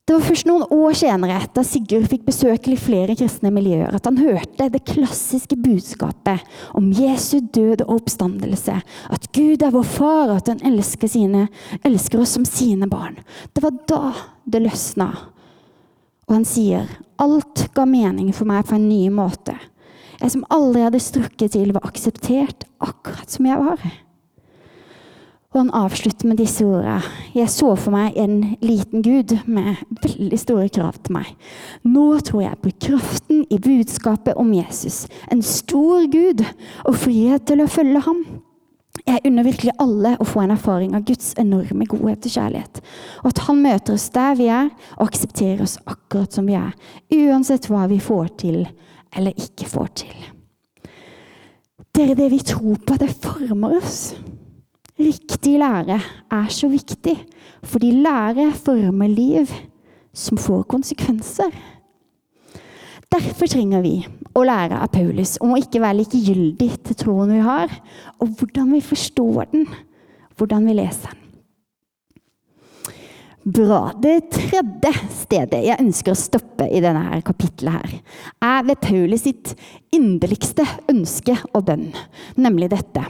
Det 0.08 0.15
var 0.17 0.24
først 0.25 0.48
noen 0.50 0.63
år 0.74 0.96
senere, 0.98 1.36
da 1.53 1.62
Sigurd 1.63 2.08
fikk 2.10 2.24
besøk 2.25 2.65
i 2.72 2.77
flere 2.79 3.13
kristne 3.15 3.51
miljøer, 3.53 3.93
at 3.93 4.08
han 4.10 4.17
hørte 4.17 4.65
det 4.74 4.81
klassiske 4.89 5.55
budskapet 5.62 6.41
om 6.77 6.89
Jesu 6.98 7.38
død 7.53 7.86
og 7.86 8.00
oppstandelse. 8.00 8.79
At 9.13 9.29
Gud 9.38 9.62
er 9.62 9.75
vår 9.75 9.86
far, 9.86 10.31
og 10.31 10.39
at 10.41 10.50
han 10.50 10.63
elsker, 10.72 11.12
sine, 11.12 11.46
elsker 11.86 12.24
oss 12.24 12.34
som 12.36 12.48
sine 12.50 12.89
barn. 12.91 13.20
Det 13.53 13.62
var 13.63 13.77
da 13.91 14.01
det 14.50 14.63
løsna. 14.65 15.12
Og 16.27 16.38
han 16.39 16.48
sier, 16.50 16.89
alt 17.22 17.67
ga 17.77 17.86
mening 17.86 18.34
for 18.34 18.50
meg 18.50 18.65
på 18.67 18.79
en 18.79 18.89
ny 18.89 19.05
måte. 19.13 19.53
Jeg 20.17 20.34
som 20.34 20.48
aldri 20.53 20.81
hadde 20.86 21.01
strukket 21.01 21.53
til, 21.53 21.75
var 21.77 21.86
akseptert 21.88 22.65
akkurat 22.81 23.29
som 23.29 23.48
jeg 23.48 23.62
var. 23.62 23.86
Og 25.51 25.58
han 25.60 25.72
avslutter 25.75 26.29
med 26.29 26.39
disse 26.39 26.63
ordene. 26.63 27.01
Jeg 27.36 27.51
så 27.51 27.74
for 27.75 27.91
meg 27.91 28.15
en 28.20 28.38
liten 28.63 29.03
gud 29.03 29.34
med 29.51 29.81
veldig 30.00 30.39
store 30.39 30.70
krav 30.72 30.96
til 31.03 31.17
meg. 31.17 31.34
Nå 31.84 32.05
tror 32.24 32.46
jeg 32.46 32.62
på 32.62 32.72
kraften 32.88 33.43
i 33.51 33.60
budskapet 33.60 34.39
om 34.39 34.53
Jesus. 34.55 35.03
En 35.27 35.43
stor 35.43 36.08
gud 36.12 36.46
og 36.86 36.96
frihet 37.03 37.43
til 37.51 37.65
å 37.65 37.67
følge 37.72 38.05
ham. 38.08 38.24
Jeg 39.08 39.24
unner 39.27 39.48
virkelig 39.48 39.75
alle 39.81 40.15
å 40.20 40.27
få 40.27 40.46
en 40.46 40.55
erfaring 40.55 40.96
av 40.96 41.03
Guds 41.08 41.34
enorme 41.41 41.88
godhet 41.89 42.27
og 42.27 42.36
kjærlighet. 42.36 42.81
Og 43.24 43.31
at 43.34 43.46
han 43.50 43.63
møter 43.63 43.96
oss 43.98 44.10
der 44.15 44.36
vi 44.39 44.48
er, 44.51 44.70
og 45.00 45.08
aksepterer 45.10 45.63
oss 45.65 45.79
akkurat 45.84 46.31
som 46.31 46.48
vi 46.48 46.55
er. 46.60 46.72
Uansett 47.12 47.67
hva 47.72 47.89
vi 47.91 48.00
får 48.03 48.36
til 48.43 48.62
eller 49.12 49.36
ikke 49.36 49.67
får 49.67 49.96
til. 50.05 50.27
Det 51.91 52.12
er 52.12 52.15
det 52.15 52.29
vi 52.31 52.39
tror 52.39 52.77
på, 52.88 52.96
det 52.96 53.12
former 53.20 53.81
oss. 53.81 54.13
Riktig 55.01 55.55
lære 55.58 55.98
er 56.29 56.50
så 56.53 56.67
viktig, 56.70 57.15
fordi 57.65 57.91
lære 58.03 58.51
former 58.53 59.10
liv 59.10 59.50
som 60.13 60.38
får 60.38 60.67
konsekvenser. 60.70 61.53
Derfor 63.12 63.50
trenger 63.50 63.81
vi 63.84 63.96
å 64.38 64.43
lære 64.46 64.77
av 64.84 64.91
Paulus 64.93 65.38
om 65.41 65.55
å 65.55 65.60
ikke 65.60 65.81
være 65.84 66.03
likegyldig 66.03 66.70
til 66.86 67.00
troen 67.01 67.34
vi 67.34 67.41
har, 67.43 67.74
og 68.22 68.38
hvordan 68.38 68.70
vi 68.75 68.84
forstår 68.86 69.50
den, 69.55 69.65
hvordan 70.38 70.70
vi 70.70 70.77
leser 70.77 71.10
den. 71.10 71.17
Bra. 73.41 73.88
Det 73.98 74.29
tredje 74.29 74.91
stedet 75.17 75.63
jeg 75.65 75.81
ønsker 75.81 76.13
å 76.13 76.20
stoppe 76.20 76.67
i 76.70 76.77
denne 76.84 77.01
her 77.08 77.24
kapitlet, 77.25 77.74
her, 77.74 77.96
er 78.38 78.67
ved 78.67 78.77
Paulus 78.86 79.25
sitt 79.25 79.55
inderligste 79.98 80.67
ønske 80.93 81.39
og 81.50 81.65
bønn, 81.72 81.89
nemlig 82.38 82.70
dette 82.70 83.08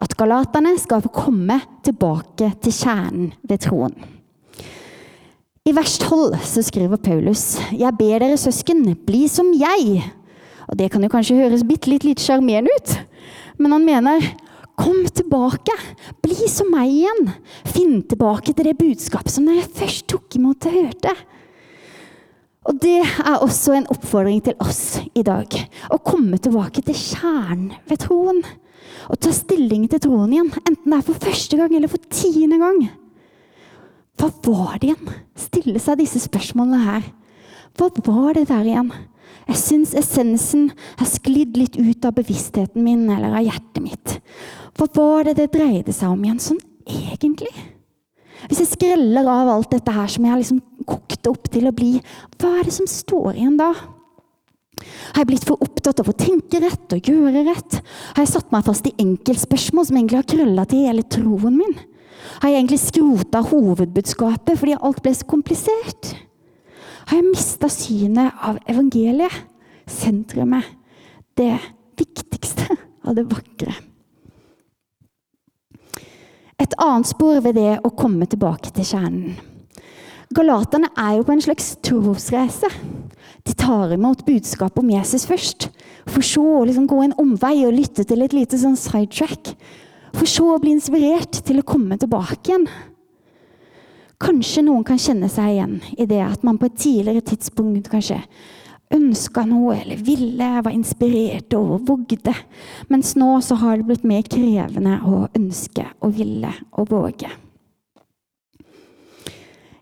at 0.00 0.14
galaterne 0.18 0.74
skal 0.80 1.04
komme 1.12 1.60
tilbake 1.86 2.52
til 2.62 2.74
kjernen 2.74 3.32
ved 3.48 3.64
troen. 3.66 3.94
I 5.68 5.74
vers 5.76 5.98
12 6.00 6.38
så 6.48 6.62
skriver 6.64 6.96
Paulus.: 6.96 7.58
Jeg 7.72 7.92
ber 7.98 8.22
dere 8.22 8.38
søsken, 8.40 8.86
bli 9.06 9.26
som 9.28 9.50
jeg. 9.52 10.04
Og 10.68 10.78
Det 10.78 10.90
kan 10.90 11.02
jo 11.02 11.08
kanskje 11.12 11.36
høres 11.36 11.64
bitte 11.64 11.90
litt, 11.90 12.04
litt 12.04 12.20
sjarmerende 12.20 12.72
ut, 12.76 12.94
men 13.58 13.72
han 13.72 13.84
mener 13.84 14.24
kom 14.78 15.02
tilbake, 15.10 15.74
bli 16.22 16.48
som 16.48 16.70
meg 16.72 16.92
igjen. 16.92 17.32
Finn 17.66 18.02
tilbake 18.08 18.54
til 18.54 18.68
det 18.68 18.78
budskapet 18.78 19.32
som 19.34 19.48
dere 19.48 19.66
først 19.66 20.06
tok 20.08 20.38
imot 20.38 20.68
og 20.70 20.76
hørte. 20.78 21.14
Og 22.68 22.80
Det 22.80 23.00
er 23.00 23.40
også 23.40 23.74
en 23.74 23.88
oppfordring 23.88 24.42
til 24.44 24.56
oss 24.60 25.00
i 25.16 25.24
dag. 25.24 25.48
Å 25.90 25.98
komme 26.04 26.38
tilbake 26.38 26.84
til 26.84 26.94
kjernen 26.94 27.72
ved 27.88 28.04
troen. 28.04 28.42
Og 29.08 29.20
ta 29.20 29.32
stilling 29.34 29.86
til 29.90 30.02
troen 30.04 30.32
igjen, 30.32 30.50
enten 30.64 30.90
det 30.92 30.98
er 30.98 31.06
for 31.06 31.26
første 31.28 31.58
gang 31.58 31.74
eller 31.74 31.90
for 31.92 32.02
tiende 32.12 32.58
gang. 32.60 32.82
Hva 34.18 34.32
var 34.48 34.80
det 34.80 34.90
igjen? 34.90 35.14
Stille 35.38 35.82
seg 35.82 36.00
disse 36.00 36.20
spørsmålene 36.24 36.82
her. 36.82 37.06
Hva 37.78 37.90
var 38.08 38.34
det 38.34 38.48
der 38.50 38.66
igjen? 38.66 38.92
Jeg 39.48 39.60
syns 39.60 39.94
essensen 39.96 40.68
har 40.98 41.08
sklidd 41.08 41.56
litt 41.56 41.76
ut 41.78 42.04
av 42.04 42.16
bevisstheten 42.18 42.84
min 42.84 43.06
eller 43.08 43.38
av 43.38 43.46
hjertet 43.46 43.80
mitt. 43.84 44.16
Hva 44.76 44.88
var 44.96 45.28
det 45.28 45.38
det 45.38 45.52
dreide 45.54 45.94
seg 45.94 46.12
om 46.12 46.24
igjen, 46.24 46.40
sånn 46.42 46.60
egentlig? 46.84 47.52
Hvis 48.46 48.62
jeg 48.62 48.72
skreller 48.74 49.26
av 49.30 49.50
alt 49.50 49.72
dette 49.72 49.92
her 49.94 50.10
som 50.10 50.26
jeg 50.26 50.34
har 50.34 50.40
liksom 50.40 50.60
kokt 50.88 51.30
opp 51.30 51.48
til 51.52 51.68
å 51.68 51.74
bli, 51.74 51.96
hva 52.38 52.58
er 52.58 52.68
det 52.68 52.74
som 52.76 52.90
står 52.90 53.38
igjen 53.38 53.56
da? 53.58 53.72
Har 55.14 55.22
jeg 55.22 55.30
blitt 55.30 55.46
for 55.48 55.62
opptatt 55.64 56.00
av 56.02 56.10
å 56.10 56.16
tenke 56.16 56.60
rett 56.62 56.94
og 56.94 57.10
gjøre 57.10 57.44
rett? 57.48 57.78
Har 58.16 58.24
jeg 58.24 58.32
satt 58.32 58.52
meg 58.54 58.66
fast 58.66 58.88
i 58.90 58.94
enkeltspørsmål 59.02 59.88
som 59.88 59.98
egentlig 59.98 60.20
har 60.20 60.30
krølla 60.34 60.66
til 60.68 60.86
hele 60.88 61.04
troen 61.10 61.58
min? 61.58 61.76
Har 62.42 62.52
jeg 62.52 62.60
egentlig 62.60 62.80
skrota 62.82 63.42
hovedbudskapet 63.48 64.58
fordi 64.60 64.78
alt 64.78 65.02
ble 65.04 65.14
så 65.16 65.28
komplisert? 65.28 66.12
Har 67.08 67.20
jeg 67.20 67.30
mista 67.30 67.70
synet 67.72 68.42
av 68.44 68.58
evangeliet, 68.68 69.32
sentrumet, 69.88 70.66
det 71.38 71.54
viktigste 71.98 72.68
av 73.08 73.16
det 73.16 73.24
vakre? 73.30 73.76
Et 76.58 76.74
annet 76.82 77.06
spor 77.06 77.38
ved 77.40 77.54
det 77.56 77.78
å 77.86 77.94
komme 77.94 78.26
tilbake 78.26 78.74
til 78.74 78.86
kjernen. 78.86 79.38
Galaterne 80.34 80.90
er 80.98 81.16
jo 81.16 81.24
på 81.24 81.32
en 81.32 81.44
slags 81.44 81.70
trosreise. 81.86 82.68
De 83.46 83.54
tar 83.54 83.92
imot 83.94 84.24
budskapet 84.26 84.80
om 84.82 84.90
Jesus 84.90 85.26
først, 85.28 85.68
for 86.08 86.24
så 86.24 86.44
å 86.58 86.64
liksom 86.66 86.88
gå 86.90 87.02
en 87.04 87.18
omvei 87.20 87.60
og 87.66 87.76
lytte 87.76 88.06
til 88.08 88.24
et 88.24 88.34
lite 88.36 88.58
sånn 88.60 88.78
sidetrack 88.78 89.54
for 90.18 90.28
så 90.28 90.54
å 90.54 90.60
bli 90.62 90.72
inspirert 90.74 91.42
til 91.46 91.60
å 91.60 91.66
komme 91.66 91.98
tilbake 92.00 92.50
igjen. 92.50 92.68
Kanskje 94.18 94.64
noen 94.66 94.86
kan 94.86 94.98
kjenne 94.98 95.28
seg 95.30 95.52
igjen 95.52 95.76
i 95.94 96.06
det 96.10 96.22
at 96.24 96.46
man 96.46 96.58
på 96.58 96.66
et 96.66 96.78
tidligere 96.80 97.22
tidspunkt 97.22 97.90
kanskje 97.92 98.18
ønska 98.94 99.44
noe 99.46 99.76
eller 99.82 100.00
ville, 100.00 100.48
var 100.64 100.74
inspirert 100.74 101.54
og 101.58 101.84
vågde. 101.86 102.34
Mens 102.90 103.14
nå 103.20 103.36
så 103.44 103.58
har 103.60 103.78
det 103.78 103.86
blitt 103.90 104.08
mer 104.08 104.24
krevende 104.26 104.96
å 105.06 105.26
ønske 105.36 105.84
og 106.00 106.16
ville 106.18 106.50
og 106.72 106.90
våge. 106.90 107.30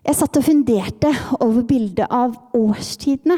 Jeg 0.07 0.15
satt 0.15 0.37
og 0.39 0.45
funderte 0.47 1.09
over 1.43 1.65
bildet 1.67 2.07
av 2.07 2.31
årstidene. 2.55 3.35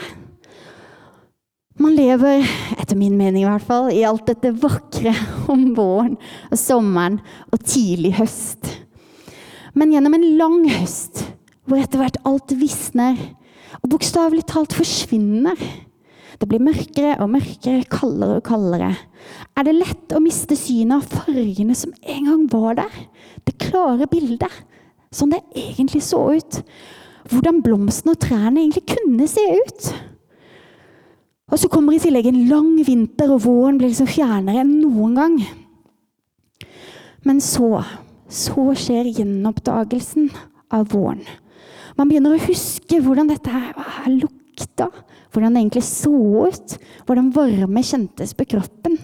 Man 1.81 1.95
lever, 1.97 2.43
etter 2.75 2.97
min 2.99 3.15
mening 3.17 3.41
i 3.41 3.47
hvert 3.47 3.65
fall, 3.65 3.87
i 3.89 4.03
alt 4.05 4.27
dette 4.29 4.51
vakre 4.61 5.15
om 5.49 5.71
våren 5.73 6.19
og 6.51 6.61
sommeren 6.61 7.17
og 7.49 7.63
tidlig 7.65 8.13
høst. 8.19 8.69
Men 9.73 9.95
gjennom 9.95 10.13
en 10.19 10.27
lang 10.37 10.61
høst, 10.75 11.23
hvor 11.65 11.81
etter 11.81 12.03
hvert 12.03 12.21
alt 12.29 12.53
visner 12.59 13.17
og 13.79 13.89
bokstavelig 13.95 14.45
talt 14.49 14.73
forsvinner 14.75 15.57
Det 16.39 16.47
blir 16.47 16.61
mørkere 16.63 17.17
og 17.19 17.33
mørkere, 17.33 17.83
kaldere 17.91 18.37
og 18.39 18.45
kaldere. 18.47 18.93
Er 19.57 19.65
det 19.67 19.73
lett 19.75 20.13
å 20.15 20.21
miste 20.23 20.55
synet 20.55 21.01
av 21.01 21.25
fargene 21.25 21.75
som 21.75 21.91
en 21.99 22.29
gang 22.29 22.45
var 22.53 22.77
der? 22.77 23.01
Det 23.43 23.57
klare 23.59 24.07
bildet, 24.07 24.53
sånn 25.13 25.33
det 25.33 25.41
egentlig 25.57 26.03
så 26.05 26.21
ut. 26.37 26.61
Hvordan 27.29 27.61
blomstene 27.65 28.15
og 28.15 28.21
trærne 28.21 28.61
egentlig 28.61 28.85
kunne 28.89 29.27
se 29.29 29.43
ut. 29.59 29.89
Og 31.49 31.57
så 31.61 31.69
kommer 31.71 31.95
i 31.95 32.01
tillegg 32.01 32.29
en 32.29 32.43
lang 32.49 32.75
vinter, 32.85 33.31
og 33.33 33.43
våren 33.47 33.79
blir 33.79 33.89
liksom 33.89 34.09
fjernere 34.09 34.61
enn 34.61 34.75
noen 34.83 35.15
gang. 35.17 35.37
Men 37.25 37.41
så, 37.43 37.81
så 38.29 38.69
skjer 38.77 39.09
gjenoppdagelsen 39.17 40.29
av 40.73 40.91
våren. 40.93 41.23
Man 41.97 42.09
begynner 42.09 42.37
å 42.37 42.43
huske 42.45 43.01
hvordan 43.03 43.31
dette 43.31 43.51
her 43.51 44.11
lukta, 44.13 44.87
hvordan 45.33 45.55
det 45.55 45.63
egentlig 45.65 45.85
så 45.87 46.13
ut, 46.47 46.75
hvordan 47.09 47.33
varme 47.35 47.83
kjentes 47.83 48.35
på 48.37 48.47
kroppen. 48.53 48.95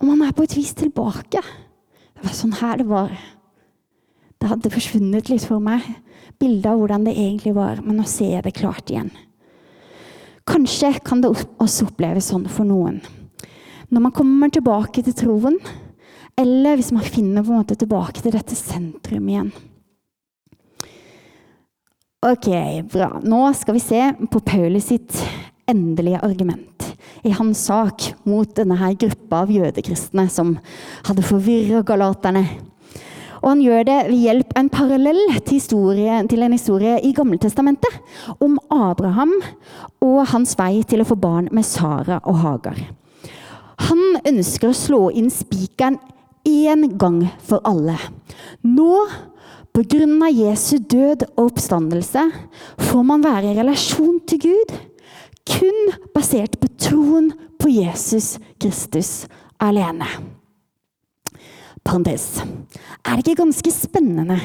Og 0.00 0.08
man 0.08 0.24
er 0.24 0.32
på 0.34 0.46
et 0.46 0.56
vis 0.56 0.72
tilbake. 0.74 1.44
Det 1.44 2.24
var 2.24 2.34
sånn 2.36 2.56
her 2.58 2.80
det 2.80 2.88
var. 2.88 3.12
Det 4.40 4.48
hadde 4.48 4.72
forsvunnet 4.72 5.28
litt 5.28 5.44
for 5.44 5.60
meg, 5.60 5.84
bildet 6.40 6.70
av 6.70 6.80
hvordan 6.80 7.04
det 7.04 7.12
egentlig 7.12 7.52
var, 7.56 7.82
men 7.84 7.98
nå 8.00 8.06
ser 8.08 8.38
jeg 8.38 8.46
det 8.46 8.56
klart 8.56 8.88
igjen. 8.88 9.10
Kanskje 10.48 10.94
kan 11.04 11.20
det 11.20 11.30
også 11.30 11.90
oppleves 11.90 12.30
sånn 12.32 12.46
for 12.48 12.64
noen. 12.64 13.02
Når 13.92 14.04
man 14.06 14.14
kommer 14.16 14.48
tilbake 14.52 15.04
til 15.04 15.16
troen, 15.18 15.58
eller 16.40 16.78
hvis 16.78 16.92
man 16.96 17.04
finner 17.04 17.44
på 17.44 17.52
en 17.52 17.60
måte 17.60 17.76
tilbake 17.76 18.22
til 18.22 18.32
dette 18.32 18.56
sentrum 18.56 19.28
igjen. 19.28 19.52
Ok, 22.24 22.48
bra. 22.92 23.14
Nå 23.24 23.42
skal 23.56 23.76
vi 23.76 23.84
se 23.84 24.00
på 24.32 24.42
Paulus 24.44 24.88
sitt 24.88 25.20
endelige 25.68 26.20
argument 26.24 26.88
i 27.24 27.32
hans 27.36 27.60
sak 27.68 28.10
mot 28.28 28.48
denne 28.56 28.76
her 28.80 28.96
gruppa 29.00 29.44
av 29.44 29.52
jødekristne 29.52 30.26
som 30.32 30.54
hadde 31.08 31.24
forvirra 31.24 31.84
galaterne 31.86 32.46
og 33.40 33.48
han 33.48 33.62
gjør 33.64 33.86
det 33.88 33.98
ved 34.10 34.22
hjelp 34.24 34.54
av 34.54 34.62
en 34.62 34.70
parallell 34.72 35.20
til, 35.38 35.56
historie, 35.56 36.20
til 36.28 36.44
en 36.44 36.54
historie 36.54 36.98
i 37.06 37.12
Gammeltestamentet 37.16 38.36
om 38.40 38.58
Abraham 38.70 39.32
og 40.04 40.20
hans 40.32 40.56
vei 40.58 40.82
til 40.88 41.02
å 41.02 41.08
få 41.08 41.16
barn 41.20 41.48
med 41.56 41.66
Sara 41.66 42.20
og 42.24 42.40
Hagar. 42.44 42.80
Han 43.88 44.20
ønsker 44.28 44.70
å 44.70 44.76
slå 44.76 45.02
inn 45.16 45.30
spikeren 45.32 45.98
én 46.46 46.86
gang 47.00 47.22
for 47.44 47.64
alle. 47.68 47.96
Nå, 48.64 49.06
pga. 49.72 50.28
Jesu 50.30 50.78
død 50.78 51.24
og 51.36 51.50
oppstandelse, 51.50 52.26
får 52.90 53.02
man 53.06 53.24
være 53.24 53.52
i 53.52 53.58
relasjon 53.58 54.20
til 54.28 54.44
Gud 54.44 54.76
kun 55.50 55.94
basert 56.14 56.58
på 56.60 56.68
troen 56.78 57.32
på 57.60 57.72
Jesus 57.72 58.36
Kristus 58.60 59.24
alene 59.60 60.08
parentes. 61.90 62.40
Er 63.04 63.16
det 63.16 63.26
ikke 63.26 63.42
ganske 63.42 63.72
spennende 63.74 64.38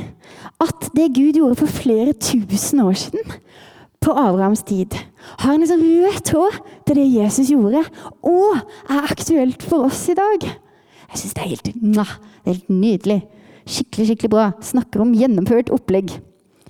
at 0.63 0.87
det 0.95 1.11
Gud 1.13 1.37
gjorde 1.37 1.59
for 1.59 1.69
flere 1.69 2.13
tusen 2.17 2.81
år 2.81 2.97
siden, 2.97 3.35
på 4.01 4.13
Abrahams 4.13 4.61
tid, 4.63 4.93
har 5.41 5.53
en 5.53 5.63
liksom 5.63 5.81
rød 5.81 6.19
tråd 6.27 6.57
til 6.85 6.99
det 6.99 7.05
Jesus 7.09 7.49
gjorde, 7.49 7.81
og 8.21 8.59
er 8.89 9.07
aktuelt 9.09 9.63
for 9.65 9.87
oss 9.87 10.03
i 10.09 10.17
dag? 10.17 10.45
Jeg 10.45 11.21
syns 11.21 11.33
det 11.33 11.41
er 11.43 11.53
helt, 11.53 11.69
helt 12.45 12.69
nydelig. 12.69 13.19
Skikkelig, 13.65 14.05
skikkelig 14.11 14.29
bra. 14.29 14.49
Snakker 14.61 15.01
om 15.01 15.15
gjennomført 15.17 15.71
opplegg. 15.73 16.13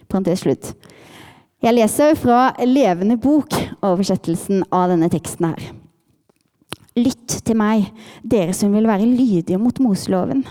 Parentes 0.07 0.45
slutt. 0.45 0.71
Jeg 1.63 1.75
leser 1.75 2.15
fra 2.19 2.53
Levende 2.63 3.17
bok, 3.19 3.51
oversettelsen 3.83 4.63
av 4.71 4.93
denne 4.93 5.09
teksten 5.11 5.49
her. 5.49 5.71
Lytt 6.95 7.41
til 7.43 7.57
meg, 7.59 7.89
dere 8.23 8.53
som 8.55 8.71
vil 8.75 8.87
være 8.87 9.09
lydige 9.09 9.59
mot 9.59 9.81
Moseloven. 9.83 10.45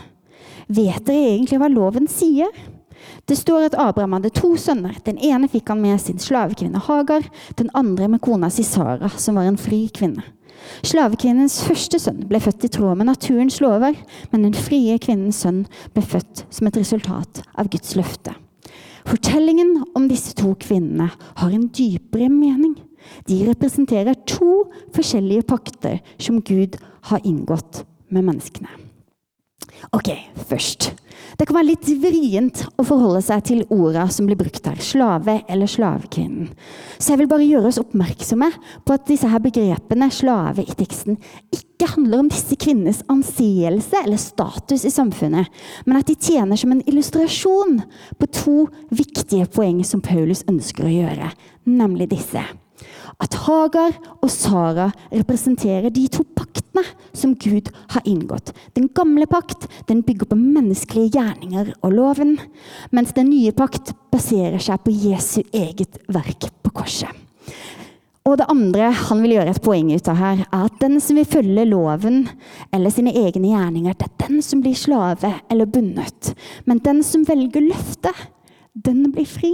Vet 0.69 1.05
dere 1.07 1.35
egentlig 1.35 1.61
hva 1.61 1.69
loven 1.73 2.09
sier? 2.11 2.53
Det 3.29 3.37
står 3.37 3.69
at 3.69 3.77
Abraham 3.81 4.17
hadde 4.17 4.33
to 4.37 4.55
sønner. 4.61 4.97
Den 5.05 5.19
ene 5.19 5.49
fikk 5.51 5.69
han 5.73 5.83
med 5.83 6.01
sin 6.01 6.21
slavekvinne 6.23 6.81
Hagar, 6.87 7.27
den 7.59 7.71
andre 7.77 8.09
med 8.09 8.23
kona 8.25 8.51
si 8.53 8.65
Sara, 8.65 9.11
som 9.17 9.37
var 9.39 9.49
en 9.49 9.61
fri 9.61 9.87
kvinne. 9.93 10.25
Slavekvinnens 10.85 11.59
første 11.67 11.99
sønn 12.01 12.23
ble 12.29 12.41
født 12.41 12.65
i 12.65 12.71
tråd 12.73 12.97
med 12.97 13.11
naturens 13.11 13.59
lover, 13.61 13.97
men 14.33 14.47
den 14.47 14.57
frie 14.57 14.97
kvinnens 15.03 15.43
sønn 15.45 15.65
ble 15.93 16.05
født 16.05 16.47
som 16.49 16.71
et 16.71 16.79
resultat 16.81 17.43
av 17.53 17.69
Guds 17.73 17.93
løfte. 17.99 18.33
Fortellingen 19.05 19.83
om 19.97 20.09
disse 20.09 20.33
to 20.39 20.55
kvinnene 20.61 21.11
har 21.13 21.51
en 21.53 21.69
dypere 21.69 22.31
mening. 22.33 22.79
De 23.29 23.43
representerer 23.45 24.17
to 24.25 24.65
forskjellige 24.97 25.45
pakter 25.51 26.01
som 26.17 26.41
Gud 26.41 26.79
har 27.11 27.21
inngått 27.29 27.85
med 28.09 28.25
menneskene. 28.25 28.84
Ok, 29.93 30.11
først. 30.49 30.93
Det 31.39 31.47
kan 31.49 31.57
være 31.57 31.69
litt 31.73 31.89
vrient 32.03 32.63
å 32.79 32.85
forholde 32.87 33.21
seg 33.25 33.43
til 33.49 33.63
orda 33.75 34.07
som 34.13 34.29
blir 34.29 34.39
brukt 34.39 34.65
her. 34.69 34.79
Slave 34.83 35.41
eller 35.51 35.71
slavekvinnen. 35.71 36.51
Så 36.99 37.13
jeg 37.13 37.23
vil 37.23 37.31
bare 37.31 37.47
gjøre 37.47 37.71
oss 37.71 37.81
oppmerksomme 37.83 38.51
på 38.87 38.95
at 38.95 39.07
disse 39.11 39.29
her 39.31 39.43
begrepene 39.45 40.11
slave 40.15 40.65
i 40.65 40.77
teksten 40.79 41.19
ikke 41.55 41.91
handler 41.97 42.23
om 42.23 42.31
disse 42.33 42.57
kvinnenes 42.61 43.03
anseelse 43.13 43.99
eller 44.05 44.21
status 44.21 44.87
i 44.87 44.95
samfunnet, 44.95 45.51
men 45.85 45.99
at 45.99 46.09
de 46.09 46.17
tjener 46.17 46.59
som 46.61 46.73
en 46.73 46.85
illustrasjon 46.89 47.81
på 48.21 48.31
to 48.41 48.59
viktige 48.95 49.51
poeng 49.53 49.83
som 49.87 50.05
Paulus 50.05 50.47
ønsker 50.51 50.87
å 50.87 50.95
gjøre, 50.95 51.33
nemlig 51.67 52.13
disse 52.15 52.47
at 53.23 53.37
Hagar 53.45 53.95
og 54.21 54.31
Sara 54.33 54.89
representerer 55.13 55.93
de 55.95 56.07
to 56.13 56.25
paktene 56.37 56.83
som 57.15 57.35
Gud 57.39 57.71
har 57.95 58.07
inngått. 58.09 58.53
Den 58.75 58.89
gamle 58.95 59.29
pakt 59.31 59.69
den 59.89 60.03
bygger 60.07 60.31
på 60.31 60.39
menneskelige 60.41 61.15
gjerninger 61.19 61.75
og 61.81 61.95
loven, 61.95 62.37
mens 62.91 63.15
den 63.17 63.31
nye 63.31 63.55
pakt 63.57 63.95
baserer 64.13 64.63
seg 64.63 64.83
på 64.85 64.95
Jesu 64.95 65.43
eget 65.53 66.01
verk 66.13 66.51
på 66.65 66.75
korset. 66.75 67.25
Og 68.25 68.39
det 68.41 68.47
andre 68.49 68.89
han 68.97 69.21
vil 69.21 69.35
gjøre 69.35 69.53
et 69.53 69.65
poeng 69.65 69.91
ut 69.93 70.07
av 70.09 70.17
her, 70.17 70.39
er 70.49 70.63
at 70.65 70.79
den 70.81 70.97
som 71.05 71.19
vil 71.21 71.29
følge 71.29 71.67
loven 71.69 72.23
eller 72.73 72.93
sine 72.93 73.13
egne 73.13 73.51
gjerninger, 73.51 73.97
det 74.01 74.07
er 74.09 74.29
den 74.29 74.41
som 74.43 74.63
blir 74.65 74.79
slave 74.81 75.35
eller 75.53 75.69
bundet. 75.69 76.33
Men 76.65 76.81
den 76.87 77.03
som 77.05 77.27
velger 77.29 77.67
løftet, 77.69 78.23
den 78.73 79.11
blir 79.13 79.29
fri. 79.29 79.53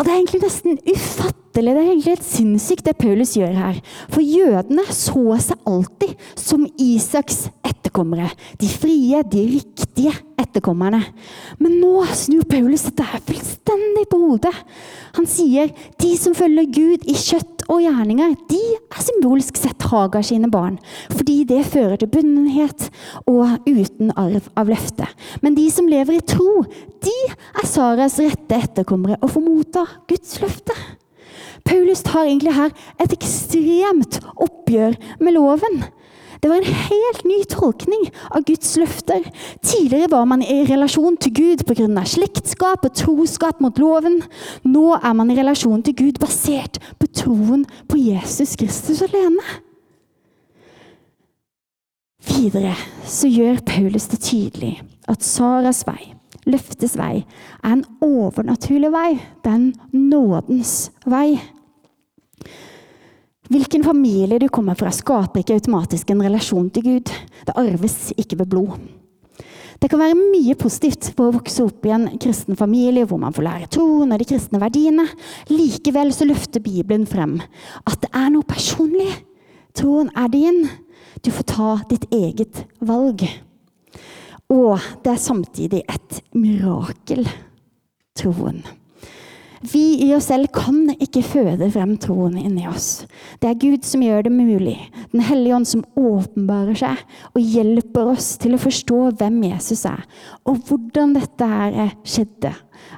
Og 0.00 0.06
det 0.06 0.12
er 0.14 0.16
egentlig 0.22 0.40
nesten 0.46 0.78
ufattelig, 0.88 1.74
det 1.74 1.76
er 1.76 1.88
egentlig 1.90 2.12
helt 2.14 2.24
sinnssykt 2.24 2.86
det 2.86 2.96
Paulus 2.96 3.34
gjør 3.36 3.52
her. 3.52 3.80
For 4.08 4.24
jødene 4.24 4.86
så 4.88 5.36
seg 5.44 5.68
alltid 5.68 6.14
som 6.40 6.64
Isaks 6.80 7.42
etterkommere. 7.70 8.28
De 8.60 8.68
frie, 8.68 9.22
de 9.32 9.44
riktige 9.54 10.12
etterkommerne. 10.40 11.00
Men 11.62 11.78
nå 11.80 12.04
snur 12.16 12.44
Paulus 12.50 12.86
dette 12.88 13.06
her 13.06 13.22
fullstendig 13.26 14.06
på 14.10 14.20
hodet. 14.24 14.54
Han 15.16 15.28
sier 15.30 15.72
de 16.02 16.12
som 16.18 16.36
følger 16.36 16.68
Gud 16.74 17.08
i 17.08 17.16
kjøtt 17.18 17.66
og 17.70 17.84
gjerninger, 17.84 18.34
de 18.50 18.60
er 18.90 19.04
symbolsk 19.04 19.58
sett 19.60 19.84
Hagar 19.90 20.24
sine 20.26 20.50
barn. 20.50 20.78
Fordi 21.12 21.42
det 21.48 21.62
fører 21.70 22.00
til 22.00 22.10
bundenhet 22.10 22.88
og 23.30 23.68
uten 23.68 24.10
arv 24.18 24.48
av 24.58 24.70
løftet. 24.72 25.10
Men 25.44 25.58
de 25.58 25.68
som 25.72 25.90
lever 25.90 26.18
i 26.18 26.24
tro, 26.34 26.64
de 27.04 27.18
er 27.30 27.68
Saras 27.68 28.18
rette 28.22 28.58
etterkommere 28.58 29.20
og 29.20 29.34
får 29.36 29.46
motta 29.46 29.86
Guds 30.10 30.40
løfte. 30.42 30.76
Paulus 31.66 32.02
tar 32.02 32.26
egentlig 32.26 32.54
her 32.56 32.72
et 33.02 33.14
ekstremt 33.14 34.18
oppgjør 34.40 34.96
med 35.20 35.36
loven. 35.36 35.82
Det 36.40 36.48
var 36.48 36.56
en 36.56 36.74
helt 36.74 37.24
ny 37.24 37.38
tolkning 37.52 38.06
av 38.30 38.44
Guds 38.48 38.76
løfter. 38.80 39.26
Tidligere 39.62 40.08
var 40.10 40.24
man 40.24 40.42
i 40.42 40.62
relasjon 40.64 41.18
til 41.20 41.34
Gud 41.36 41.64
pga. 41.68 42.04
slektskap 42.04 42.84
og 42.84 42.94
troskap 42.96 43.60
mot 43.60 43.78
loven. 43.78 44.22
Nå 44.64 44.94
er 44.96 45.12
man 45.12 45.30
i 45.30 45.36
relasjon 45.36 45.82
til 45.82 45.96
Gud 45.96 46.20
basert 46.20 46.80
på 46.98 47.10
troen 47.12 47.66
på 47.88 48.00
Jesus 48.00 48.56
Kristus 48.56 49.02
alene. 49.04 49.44
Videre 52.24 52.74
så 53.04 53.28
gjør 53.28 53.60
Paulus 53.66 54.08
det 54.08 54.20
tydelig 54.24 54.80
at 55.08 55.24
Saras 55.24 55.82
vei, 55.88 56.14
løftets 56.46 56.96
vei, 56.96 57.24
er 57.64 57.72
en 57.72 57.84
overnaturlig 58.04 58.92
vei. 58.92 59.10
Det 59.44 59.50
er 59.50 59.58
en 59.58 59.72
nådens 59.92 60.90
vei. 61.04 61.40
Hvilken 63.50 63.82
familie 63.82 64.38
du 64.38 64.46
kommer 64.48 64.76
fra, 64.78 64.92
skaper 64.94 65.42
ikke 65.42 65.56
automatisk 65.58 66.12
en 66.12 66.22
relasjon 66.22 66.68
til 66.70 66.84
Gud. 66.86 67.10
Det 67.48 67.56
arves 67.58 68.12
ikke 68.14 68.38
ved 68.38 68.46
blod. 68.52 68.76
Det 69.80 69.88
kan 69.90 69.98
være 69.98 70.18
mye 70.18 70.54
positivt 70.60 71.08
på 71.16 71.26
å 71.26 71.32
vokse 71.34 71.64
opp 71.64 71.86
i 71.88 71.94
en 71.96 72.04
kristen 72.20 72.58
familie 72.58 73.08
hvor 73.08 73.18
man 73.18 73.34
får 73.34 73.46
lære 73.46 73.68
troen 73.74 74.12
og 74.12 74.22
de 74.22 74.28
kristne 74.28 74.60
verdiene. 74.62 75.08
Likevel 75.50 76.12
så 76.14 76.28
løfter 76.28 76.62
Bibelen 76.62 77.08
frem 77.10 77.38
at 77.82 77.98
det 78.04 78.12
er 78.14 78.28
noe 78.36 78.46
personlig. 78.46 79.08
Troen 79.74 80.12
er 80.14 80.30
din. 80.30 80.60
Du 81.24 81.32
får 81.34 81.48
ta 81.50 81.70
ditt 81.90 82.06
eget 82.14 82.66
valg. 82.78 83.24
Og 84.52 84.90
det 85.02 85.16
er 85.16 85.24
samtidig 85.24 85.82
et 85.90 86.20
mirakel. 86.38 87.26
Troen. 88.14 88.62
Vi 89.60 90.08
i 90.08 90.14
oss 90.16 90.30
selv 90.30 90.48
kan 90.56 90.86
ikke 90.96 91.20
føde 91.20 91.66
frem 91.68 91.92
troen 92.00 92.38
inni 92.40 92.64
oss. 92.68 93.02
Det 93.42 93.50
er 93.50 93.58
Gud 93.60 93.84
som 93.84 94.00
gjør 94.00 94.24
det 94.24 94.32
mulig. 94.32 94.78
Den 95.12 95.20
hellige 95.26 95.56
ånd 95.58 95.68
som 95.68 95.82
åpenbarer 96.00 96.78
seg 96.80 97.02
og 97.34 97.44
hjelper 97.44 98.08
oss 98.14 98.30
til 98.40 98.56
å 98.56 98.60
forstå 98.62 99.00
hvem 99.20 99.36
Jesus 99.50 99.84
er, 99.90 100.06
og 100.48 100.62
hvordan 100.64 101.12
dette 101.18 101.48
her 101.50 101.92
skjedde. 102.08 102.54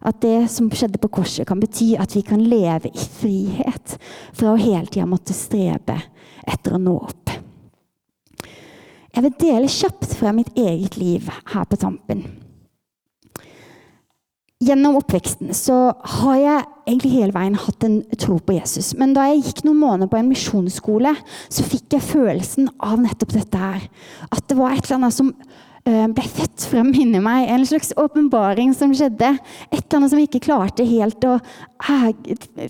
At 0.06 0.20
det 0.22 0.36
som 0.54 0.70
skjedde 0.70 1.02
på 1.02 1.10
korset, 1.18 1.48
kan 1.48 1.58
bety 1.58 1.96
at 1.98 2.14
vi 2.14 2.22
kan 2.26 2.44
leve 2.46 2.92
i 2.94 3.08
frihet 3.18 3.96
fra 4.30 4.52
å 4.52 4.60
hele 4.60 4.86
tida 4.86 5.08
måtte 5.10 5.34
strebe 5.34 5.98
etter 6.46 6.78
å 6.78 6.82
nå 6.82 6.94
opp. 6.94 7.34
Jeg 9.12 9.26
vil 9.26 9.34
dele 9.42 9.68
kjapt 9.68 10.14
fra 10.14 10.30
mitt 10.32 10.54
eget 10.54 10.94
liv 10.96 11.26
her 11.26 11.66
på 11.66 11.80
tampen. 11.82 12.22
Gjennom 14.62 14.94
oppveksten 15.00 15.50
så 15.58 15.76
har 16.20 16.36
jeg 16.38 16.66
egentlig 16.86 17.16
hele 17.16 17.34
veien 17.34 17.56
hatt 17.58 17.82
en 17.86 17.96
tro 18.20 18.36
på 18.38 18.54
Jesus. 18.54 18.92
Men 18.98 19.14
da 19.16 19.24
jeg 19.30 19.40
gikk 19.40 19.64
noen 19.66 19.80
måneder 19.80 20.10
på 20.12 20.20
en 20.20 20.28
misjonsskole, 20.30 21.16
så 21.50 21.64
fikk 21.66 21.96
jeg 21.96 22.06
følelsen 22.12 22.68
av 22.78 23.00
nettopp 23.02 23.34
dette 23.34 23.58
her. 23.58 23.88
At 24.30 24.46
det 24.46 24.58
var 24.60 24.76
et 24.76 24.84
eller 24.84 25.00
annet 25.00 25.16
som 25.16 25.32
uh, 25.32 26.06
ble 26.14 26.26
født 26.36 26.66
frem 26.70 26.92
inni 26.94 27.22
meg. 27.24 27.48
En 27.50 27.64
slags 27.66 27.90
åpenbaring 27.98 28.70
som 28.78 28.94
skjedde. 28.94 29.32
Et 29.72 29.80
eller 29.80 29.98
annet 29.98 30.14
som 30.14 30.22
jeg 30.22 30.30
ikke 30.30 30.44
klarte 30.46 30.86
helt 30.86 31.26
å 31.26 31.34
uh, 31.40 32.06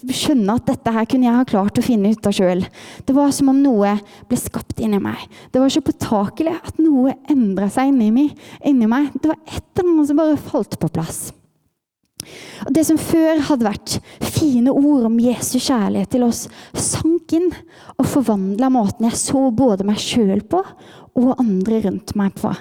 skjønne 0.08 0.56
at 0.56 0.72
dette 0.72 0.96
her 0.96 1.10
kunne 1.12 1.28
jeg 1.28 1.42
ha 1.42 1.50
klart 1.52 1.82
å 1.82 1.84
finne 1.84 2.14
ut 2.14 2.30
av 2.30 2.38
sjøl. 2.38 2.64
Det 3.04 3.18
var 3.18 3.36
som 3.36 3.52
om 3.52 3.60
noe 3.60 3.98
ble 4.32 4.40
skapt 4.40 4.80
inni 4.80 5.02
meg. 5.02 5.28
Det 5.52 5.60
var 5.60 5.76
så 5.76 5.84
påtakelig 5.84 6.56
at 6.56 6.80
noe 6.80 7.18
endra 7.28 7.68
seg 7.68 7.92
inni 7.92 8.08
meg. 8.16 9.12
Det 9.20 9.28
var 9.28 9.40
et 9.44 9.62
eller 9.76 9.92
annet 9.92 10.12
som 10.14 10.24
bare 10.24 10.42
falt 10.48 10.80
på 10.80 10.92
plass. 10.96 11.22
Og 12.66 12.72
Det 12.74 12.84
som 12.86 12.98
før 13.00 13.40
hadde 13.48 13.68
vært 13.68 13.98
fine 14.22 14.72
ord 14.72 15.06
om 15.08 15.20
Jesu 15.22 15.58
kjærlighet 15.58 16.12
til 16.14 16.26
oss, 16.26 16.46
sank 16.74 17.34
inn 17.36 17.50
og 17.96 18.08
forvandla 18.08 18.70
måten 18.72 19.08
jeg 19.08 19.20
så 19.20 19.48
både 19.54 19.86
meg 19.86 20.00
sjøl 20.02 20.42
på 20.46 20.62
og 21.18 21.32
andre 21.38 21.82
rundt 21.86 22.14
meg 22.18 22.36
på. 22.38 22.52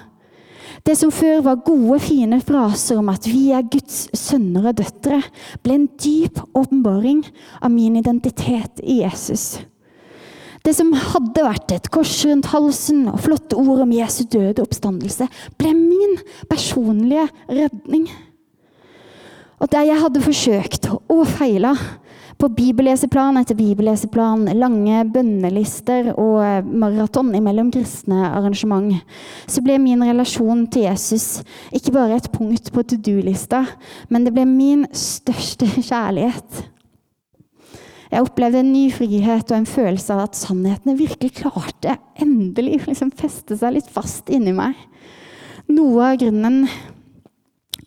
Det 0.86 0.96
som 0.98 1.12
før 1.14 1.44
var 1.46 1.60
gode, 1.66 2.00
fine 2.02 2.40
fraser 2.42 2.98
om 2.98 3.10
at 3.12 3.28
vi 3.30 3.52
er 3.54 3.68
Guds 3.70 4.08
sønner 4.18 4.72
og 4.72 4.80
døtre, 4.80 5.20
ble 5.62 5.78
en 5.78 5.90
dyp 6.02 6.42
åpenbaring 6.58 7.22
av 7.62 7.70
min 7.74 8.00
identitet 8.00 8.82
i 8.82 9.02
Jesus. 9.04 9.60
Det 10.62 10.74
som 10.78 10.92
hadde 10.94 11.46
vært 11.46 11.74
et 11.74 11.90
kors 11.94 12.14
rundt 12.30 12.52
halsen 12.52 13.08
og 13.10 13.22
flotte 13.24 13.58
ord 13.58 13.82
om 13.86 13.94
Jesu 13.96 14.24
døde 14.30 14.62
oppstandelse, 14.62 15.26
ble 15.58 15.74
min 15.78 16.20
personlige 16.50 17.28
redning. 17.50 18.10
Og 19.62 19.70
der 19.70 19.86
jeg 19.86 20.02
hadde 20.02 20.24
forsøkt 20.26 20.88
og 20.92 21.28
feila 21.30 21.76
på 22.42 22.50
bibelleseplan 22.58 23.38
etter 23.38 23.54
bibelleseplan, 23.54 24.48
lange 24.58 25.04
bønnelister 25.14 26.10
og 26.16 26.40
eh, 26.42 26.66
maraton 26.66 27.30
imellom 27.38 27.70
kristne 27.74 28.24
arrangement, 28.32 28.96
så 29.46 29.62
ble 29.62 29.78
min 29.84 30.02
relasjon 30.08 30.66
til 30.74 30.88
Jesus 30.88 31.44
ikke 31.70 31.94
bare 31.94 32.18
et 32.18 32.32
punkt 32.34 32.72
på 32.74 32.84
to 32.90 32.98
do-lista, 32.98 33.62
men 34.10 34.26
det 34.26 34.34
ble 34.34 34.48
min 34.50 34.88
største 34.90 35.70
kjærlighet. 35.92 36.64
Jeg 38.12 38.26
opplevde 38.26 38.60
en 38.60 38.74
ny 38.74 38.88
frihet 38.92 39.54
og 39.54 39.60
en 39.60 39.70
følelse 39.70 40.16
av 40.18 40.26
at 40.26 40.40
sannhetene 40.40 40.98
virkelig 41.00 41.36
klarte 41.44 41.96
endelig 42.20 42.82
liksom 42.90 43.14
feste 43.16 43.56
seg 43.56 43.78
litt 43.78 43.94
fast 43.94 44.34
inni 44.34 44.52
meg. 44.58 44.76
Noe 45.72 46.10
av 46.10 46.18
grunnen 46.20 46.66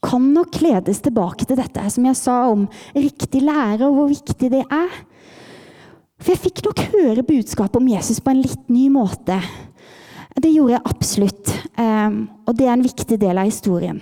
kan 0.04 0.24
nok 0.34 0.60
ledes 0.60 1.00
tilbake 1.04 1.46
til 1.48 1.58
dette 1.58 1.84
som 1.92 2.06
jeg 2.08 2.18
sa 2.18 2.36
om 2.52 2.66
riktig 2.96 3.42
lære, 3.44 3.86
og 3.88 3.98
hvor 3.98 4.10
viktig 4.12 4.50
det 4.52 4.62
er. 4.64 5.02
For 6.20 6.34
jeg 6.34 6.42
fikk 6.44 6.64
nok 6.66 6.82
høre 6.92 7.26
budskapet 7.26 7.80
om 7.80 7.90
Jesus 7.90 8.20
på 8.22 8.32
en 8.32 8.42
litt 8.44 8.68
ny 8.72 8.86
måte. 8.92 9.38
Det 10.34 10.50
gjorde 10.50 10.76
jeg 10.76 10.88
absolutt, 10.90 11.50
ehm, 11.78 12.16
og 12.46 12.56
det 12.58 12.66
er 12.66 12.72
en 12.74 12.86
viktig 12.86 13.18
del 13.20 13.38
av 13.38 13.48
historien. 13.48 14.00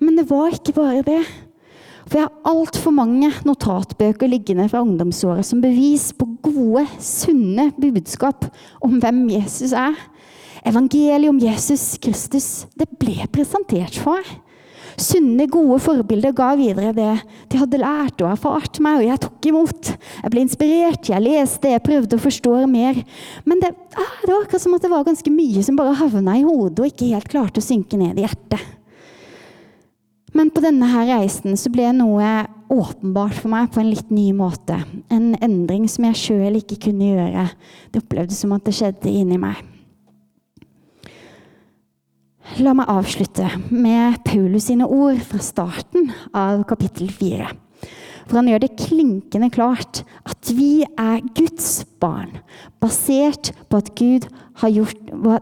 Men 0.00 0.18
det 0.18 0.26
var 0.28 0.52
ikke 0.54 0.76
bare 0.76 1.04
det. 1.06 1.22
For 2.04 2.18
jeg 2.18 2.26
har 2.26 2.50
altfor 2.50 2.94
mange 2.94 3.30
notatbøker 3.46 4.28
liggende 4.28 4.66
fra 4.68 4.82
ungdomsåret 4.82 5.46
som 5.46 5.62
bevis 5.62 6.10
på 6.16 6.26
gode, 6.42 6.84
sunne 6.98 7.70
budskap 7.78 8.48
om 8.82 8.98
hvem 9.00 9.28
Jesus 9.30 9.72
er. 9.72 9.94
Evangeliet 10.66 11.30
om 11.30 11.38
Jesus 11.40 11.94
Kristus 12.02 12.66
det 12.76 12.90
ble 13.00 13.24
presentert 13.32 13.96
for 13.96 14.18
meg 14.20 14.49
sunne, 15.02 15.46
gode 15.50 15.78
forbilder 15.82 16.34
ga 16.36 16.50
videre 16.58 16.92
det 16.96 17.12
de 17.50 17.60
hadde 17.60 17.80
lært 17.80 18.20
og 18.22 18.30
erfart 18.32 18.80
meg, 18.84 19.00
og 19.00 19.08
jeg 19.08 19.22
tok 19.24 19.48
imot. 19.50 19.92
Jeg 20.22 20.32
ble 20.32 20.44
inspirert, 20.44 21.10
jeg 21.10 21.24
leste, 21.24 21.72
jeg 21.72 21.84
prøvde 21.84 22.18
å 22.18 22.24
forstå 22.24 22.56
mer. 22.70 23.00
Men 23.48 23.62
det, 23.62 23.72
det 23.94 24.32
var 24.32 24.44
akkurat 24.44 24.64
som 24.64 24.76
at 24.76 24.84
det 24.84 24.92
var 24.92 25.06
ganske 25.08 25.32
mye 25.34 25.64
som 25.66 25.78
bare 25.78 25.96
havna 25.98 26.36
i 26.38 26.44
hodet 26.46 26.84
og 26.84 26.92
ikke 26.92 27.14
helt 27.14 27.32
klarte 27.32 27.62
å 27.62 27.66
synke 27.66 27.98
ned 28.00 28.20
i 28.20 28.26
hjertet. 28.26 28.76
Men 30.36 30.52
på 30.54 30.62
denne 30.62 30.86
her 30.86 31.08
reisen 31.10 31.56
så 31.58 31.72
ble 31.74 31.88
noe 31.96 32.28
åpenbart 32.70 33.34
for 33.40 33.50
meg 33.50 33.72
på 33.74 33.82
en 33.82 33.90
litt 33.90 34.12
ny 34.14 34.28
måte. 34.36 34.78
En 35.10 35.32
endring 35.42 35.88
som 35.90 36.06
jeg 36.06 36.20
sjøl 36.20 36.60
ikke 36.60 36.78
kunne 36.86 37.10
gjøre. 37.16 37.48
Det 37.90 38.04
opplevdes 38.04 38.38
som 38.44 38.54
at 38.54 38.64
det 38.68 38.76
skjedde 38.78 39.10
inni 39.10 39.40
meg. 39.42 39.58
La 42.58 42.72
meg 42.74 42.88
avslutte 42.90 43.46
med 43.70 44.16
Paulus 44.26 44.66
sine 44.66 44.86
ord 44.90 45.20
fra 45.22 45.38
starten 45.44 46.08
av 46.34 46.64
kapittel 46.66 47.06
4. 47.14 47.46
For 48.26 48.38
han 48.40 48.50
gjør 48.50 48.62
det 48.64 48.76
klinkende 48.78 49.48
klart 49.54 50.02
at 50.26 50.50
vi 50.54 50.82
er 50.98 51.22
Guds 51.38 51.84
barn, 52.02 52.40
basert 52.82 53.52
på 53.70 53.80
Gud 53.98 54.26
gjort, 54.74 54.98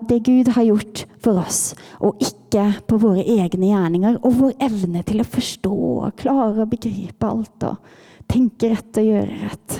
det 0.09 0.21
Gud 0.29 0.53
har 0.53 0.69
gjort 0.69 1.05
for 1.25 1.41
oss, 1.41 1.75
og 1.99 2.21
ikke 2.21 2.67
på 2.89 3.01
våre 3.01 3.25
egne 3.25 3.73
gjerninger 3.73 4.21
og 4.21 4.41
vår 4.43 4.57
evne 4.69 5.03
til 5.09 5.25
å 5.25 5.29
forstå 5.29 5.75
og 5.75 6.17
klare 6.21 6.65
å 6.65 6.71
begripe 6.71 7.29
alt 7.29 7.69
og 7.73 7.93
tenke 8.29 8.75
rett 8.75 9.01
og 9.01 9.09
gjøre 9.09 9.43
rett. 9.47 9.79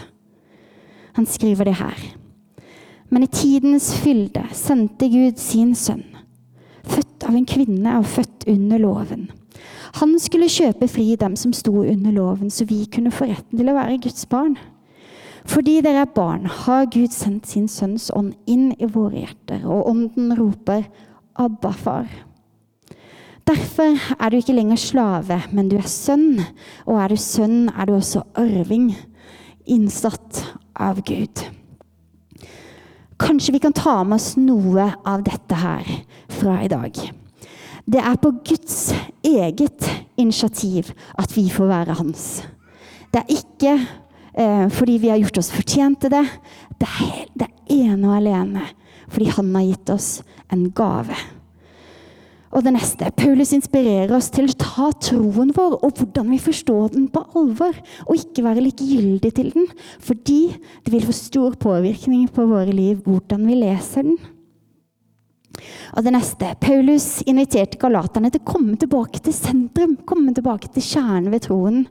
Han 1.21 1.29
skriver 1.29 1.69
det 1.69 1.77
her. 1.81 2.07
Men 3.09 3.25
i 3.25 3.33
tidens 3.33 3.93
fylde 4.01 4.45
sendte 4.57 5.09
Gud 5.13 5.41
sin 5.41 5.75
sønn, 5.77 6.05
av 7.27 7.35
en 7.35 7.49
kvinne 7.49 7.99
og 7.99 8.07
født 8.07 8.49
under 8.51 8.79
loven 8.83 9.29
han 9.97 10.17
skulle 10.21 10.51
kjøpe 10.53 10.89
fri 10.91 11.15
dem 11.19 11.37
som 11.39 11.55
sto 11.57 11.73
under 11.83 12.13
loven, 12.15 12.51
så 12.51 12.67
vi 12.69 12.85
kunne 12.93 13.13
få 13.15 13.29
retten 13.31 13.59
til 13.59 13.71
å 13.71 13.77
være 13.77 14.01
Guds 14.05 14.27
barn. 14.31 14.57
Fordi 15.49 15.79
dere 15.85 16.05
er 16.05 16.13
barn, 16.13 16.45
har 16.67 16.89
Gud 16.93 17.15
sendt 17.15 17.49
sin 17.49 17.69
sønns 17.73 18.11
ånd 18.15 18.35
inn 18.51 18.73
i 18.77 18.89
våre 18.93 19.25
hjerter, 19.25 19.65
og 19.65 19.89
ånden 19.89 20.35
roper 20.37 20.85
'Abba, 21.39 21.73
far'. 21.73 22.25
Derfor 23.47 23.97
er 24.21 24.29
du 24.29 24.37
ikke 24.37 24.53
lenger 24.53 24.77
slave, 24.77 25.43
men 25.53 25.69
du 25.69 25.77
er 25.77 25.89
sønn. 25.89 26.43
Og 26.85 27.01
er 27.01 27.09
du 27.09 27.17
sønn, 27.17 27.71
er 27.71 27.87
du 27.87 27.95
også 27.95 28.23
arving, 28.35 28.95
innsatt 29.65 30.45
av 30.77 31.01
Gud. 31.01 31.47
Kanskje 33.19 33.53
vi 33.53 33.61
kan 33.63 33.75
ta 33.75 34.03
med 34.05 34.19
oss 34.19 34.37
noe 34.39 34.93
av 35.07 35.25
dette 35.27 35.59
her 35.59 35.89
fra 36.31 36.61
i 36.63 36.71
dag. 36.71 36.99
Det 37.89 38.03
er 38.05 38.19
på 38.21 38.31
Guds 38.47 38.93
eget 39.27 39.89
initiativ 40.21 40.93
at 41.19 41.33
vi 41.37 41.49
får 41.51 41.71
være 41.71 41.97
hans. 41.99 42.27
Det 43.11 43.23
er 43.23 43.33
ikke 43.33 43.73
eh, 44.39 44.67
fordi 44.71 44.99
vi 45.03 45.11
har 45.11 45.19
gjort 45.23 45.41
oss 45.41 45.51
fortjent 45.55 46.03
til 46.05 46.13
det. 46.13 46.25
Det 46.79 46.89
er, 46.89 47.25
det 47.35 47.49
er 47.49 47.75
ene 47.81 48.11
og 48.11 48.19
alene 48.21 48.67
fordi 49.09 49.31
han 49.33 49.55
har 49.57 49.65
gitt 49.65 49.91
oss 49.95 50.09
en 50.53 50.67
gave. 50.77 51.17
Og 52.49 52.65
det 52.65 52.73
neste. 52.73 53.11
Paulus 53.17 53.53
inspirerer 53.53 54.15
oss 54.17 54.31
til 54.33 54.49
å 54.49 54.57
ta 54.57 54.89
troen 55.05 55.53
vår 55.57 55.77
og 55.83 56.01
hvordan 56.01 56.31
vi 56.33 56.41
forstår 56.41 56.95
den, 56.95 57.09
på 57.13 57.21
alvor. 57.37 57.77
Og 58.07 58.17
ikke 58.17 58.47
være 58.47 58.65
likegyldig 58.65 59.33
til 59.37 59.53
den, 59.53 59.69
fordi 60.01 60.41
det 60.85 60.95
vil 60.95 61.05
få 61.05 61.17
stor 61.17 61.59
påvirkning 61.61 62.29
på 62.33 62.49
våre 62.49 62.73
liv 62.73 63.05
hvordan 63.05 63.45
vi 63.49 63.61
leser 63.61 64.09
den. 64.09 64.19
Og 65.97 66.05
det 66.07 66.13
neste. 66.15 66.53
Paulus 66.63 67.21
inviterte 67.29 67.81
galaterne 67.81 68.31
til 68.33 68.43
å 68.43 68.49
komme 68.49 68.79
tilbake 68.81 69.21
til 69.25 69.35
sentrum, 69.35 69.97
komme 70.09 70.33
tilbake 70.37 70.71
til 70.73 70.85
kjernen 70.85 71.33
ved 71.35 71.49
troen. 71.49 71.85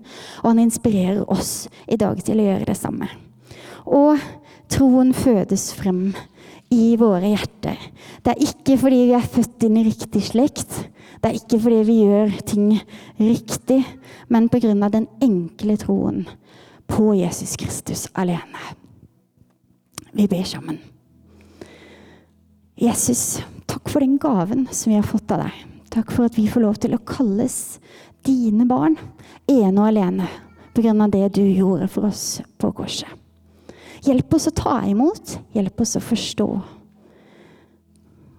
Og 0.44 0.52
han 0.52 0.64
inspirerer 0.64 1.26
oss 1.30 1.68
i 1.86 2.00
dag 2.00 2.22
til 2.24 2.42
å 2.42 2.48
gjøre 2.48 2.70
det 2.70 2.78
samme. 2.80 3.10
Og 3.88 4.24
troen 4.72 5.14
fødes 5.16 5.70
frem 5.78 6.10
i 6.74 6.96
våre 7.00 7.32
hjerter. 7.32 7.78
Det 8.24 8.34
er 8.34 8.44
ikke 8.44 8.78
fordi 8.82 9.04
vi 9.08 9.16
er 9.16 9.30
født 9.36 9.68
inn 9.68 9.78
i 9.80 9.86
riktig 9.88 10.24
slekt. 10.28 10.74
Det 11.22 11.30
er 11.30 11.38
ikke 11.40 11.60
fordi 11.64 11.80
vi 11.88 12.02
gjør 12.04 12.36
ting 12.48 12.68
riktig, 13.20 13.80
men 14.28 14.50
pga. 14.50 14.90
den 14.90 15.08
enkle 15.22 15.78
troen 15.78 16.28
på 16.88 17.14
Jesus 17.16 17.56
Kristus 17.56 18.08
alene. 18.14 18.76
Vi 20.12 20.28
ber 20.28 20.44
sammen. 20.44 20.80
Jesus, 22.78 23.42
takk 23.66 23.90
for 23.90 24.04
den 24.04 24.18
gaven 24.22 24.68
som 24.72 24.92
vi 24.92 25.00
har 25.00 25.08
fått 25.08 25.32
av 25.32 25.48
deg. 25.48 25.64
Takk 25.90 26.12
for 26.12 26.28
at 26.28 26.38
vi 26.38 26.48
får 26.52 26.62
lov 26.62 26.76
til 26.82 26.94
å 26.94 27.02
kalles 27.02 27.80
dine 28.28 28.68
barn 28.70 28.98
ene 29.48 29.80
og 29.80 29.88
alene 29.88 30.28
pga. 30.76 30.94
det 31.08 31.34
du 31.34 31.42
gjorde 31.42 31.88
for 31.88 32.06
oss 32.12 32.42
på 32.58 32.72
korset. 32.72 33.10
Hjelp 34.06 34.34
oss 34.38 34.50
å 34.50 34.56
ta 34.56 34.80
imot, 34.88 35.38
hjelp 35.56 35.82
oss 35.82 35.98
å 35.98 36.04
forstå. 36.04 36.48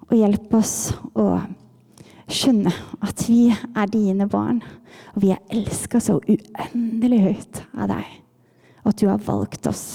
Og 0.08 0.14
hjelp 0.16 0.54
oss 0.56 0.76
å 1.18 1.26
skjønne 2.28 2.72
at 3.04 3.24
vi 3.28 3.48
er 3.50 3.90
dine 3.92 4.28
barn, 4.30 4.62
og 5.14 5.24
vi 5.24 5.32
er 5.34 5.42
elska 5.52 6.00
så 6.02 6.18
uendelig 6.20 7.20
høyt 7.24 7.62
av 7.76 7.90
deg. 7.92 8.14
Og 8.84 8.92
at 8.92 9.02
du 9.02 9.08
har 9.10 9.26
valgt 9.26 9.68
oss. 9.68 9.86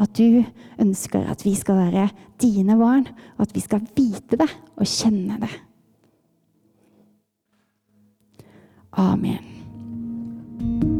At 0.00 0.14
du 0.16 0.42
ønsker 0.80 1.26
at 1.28 1.42
vi 1.44 1.54
skal 1.58 1.80
være 1.80 2.06
dine 2.40 2.76
barn, 2.80 3.08
og 3.36 3.48
at 3.48 3.56
vi 3.56 3.64
skal 3.64 3.84
vite 3.96 4.38
det 4.40 4.48
og 4.76 4.88
kjenne 4.88 5.40
det. 5.42 5.52
Amen. 9.00 10.99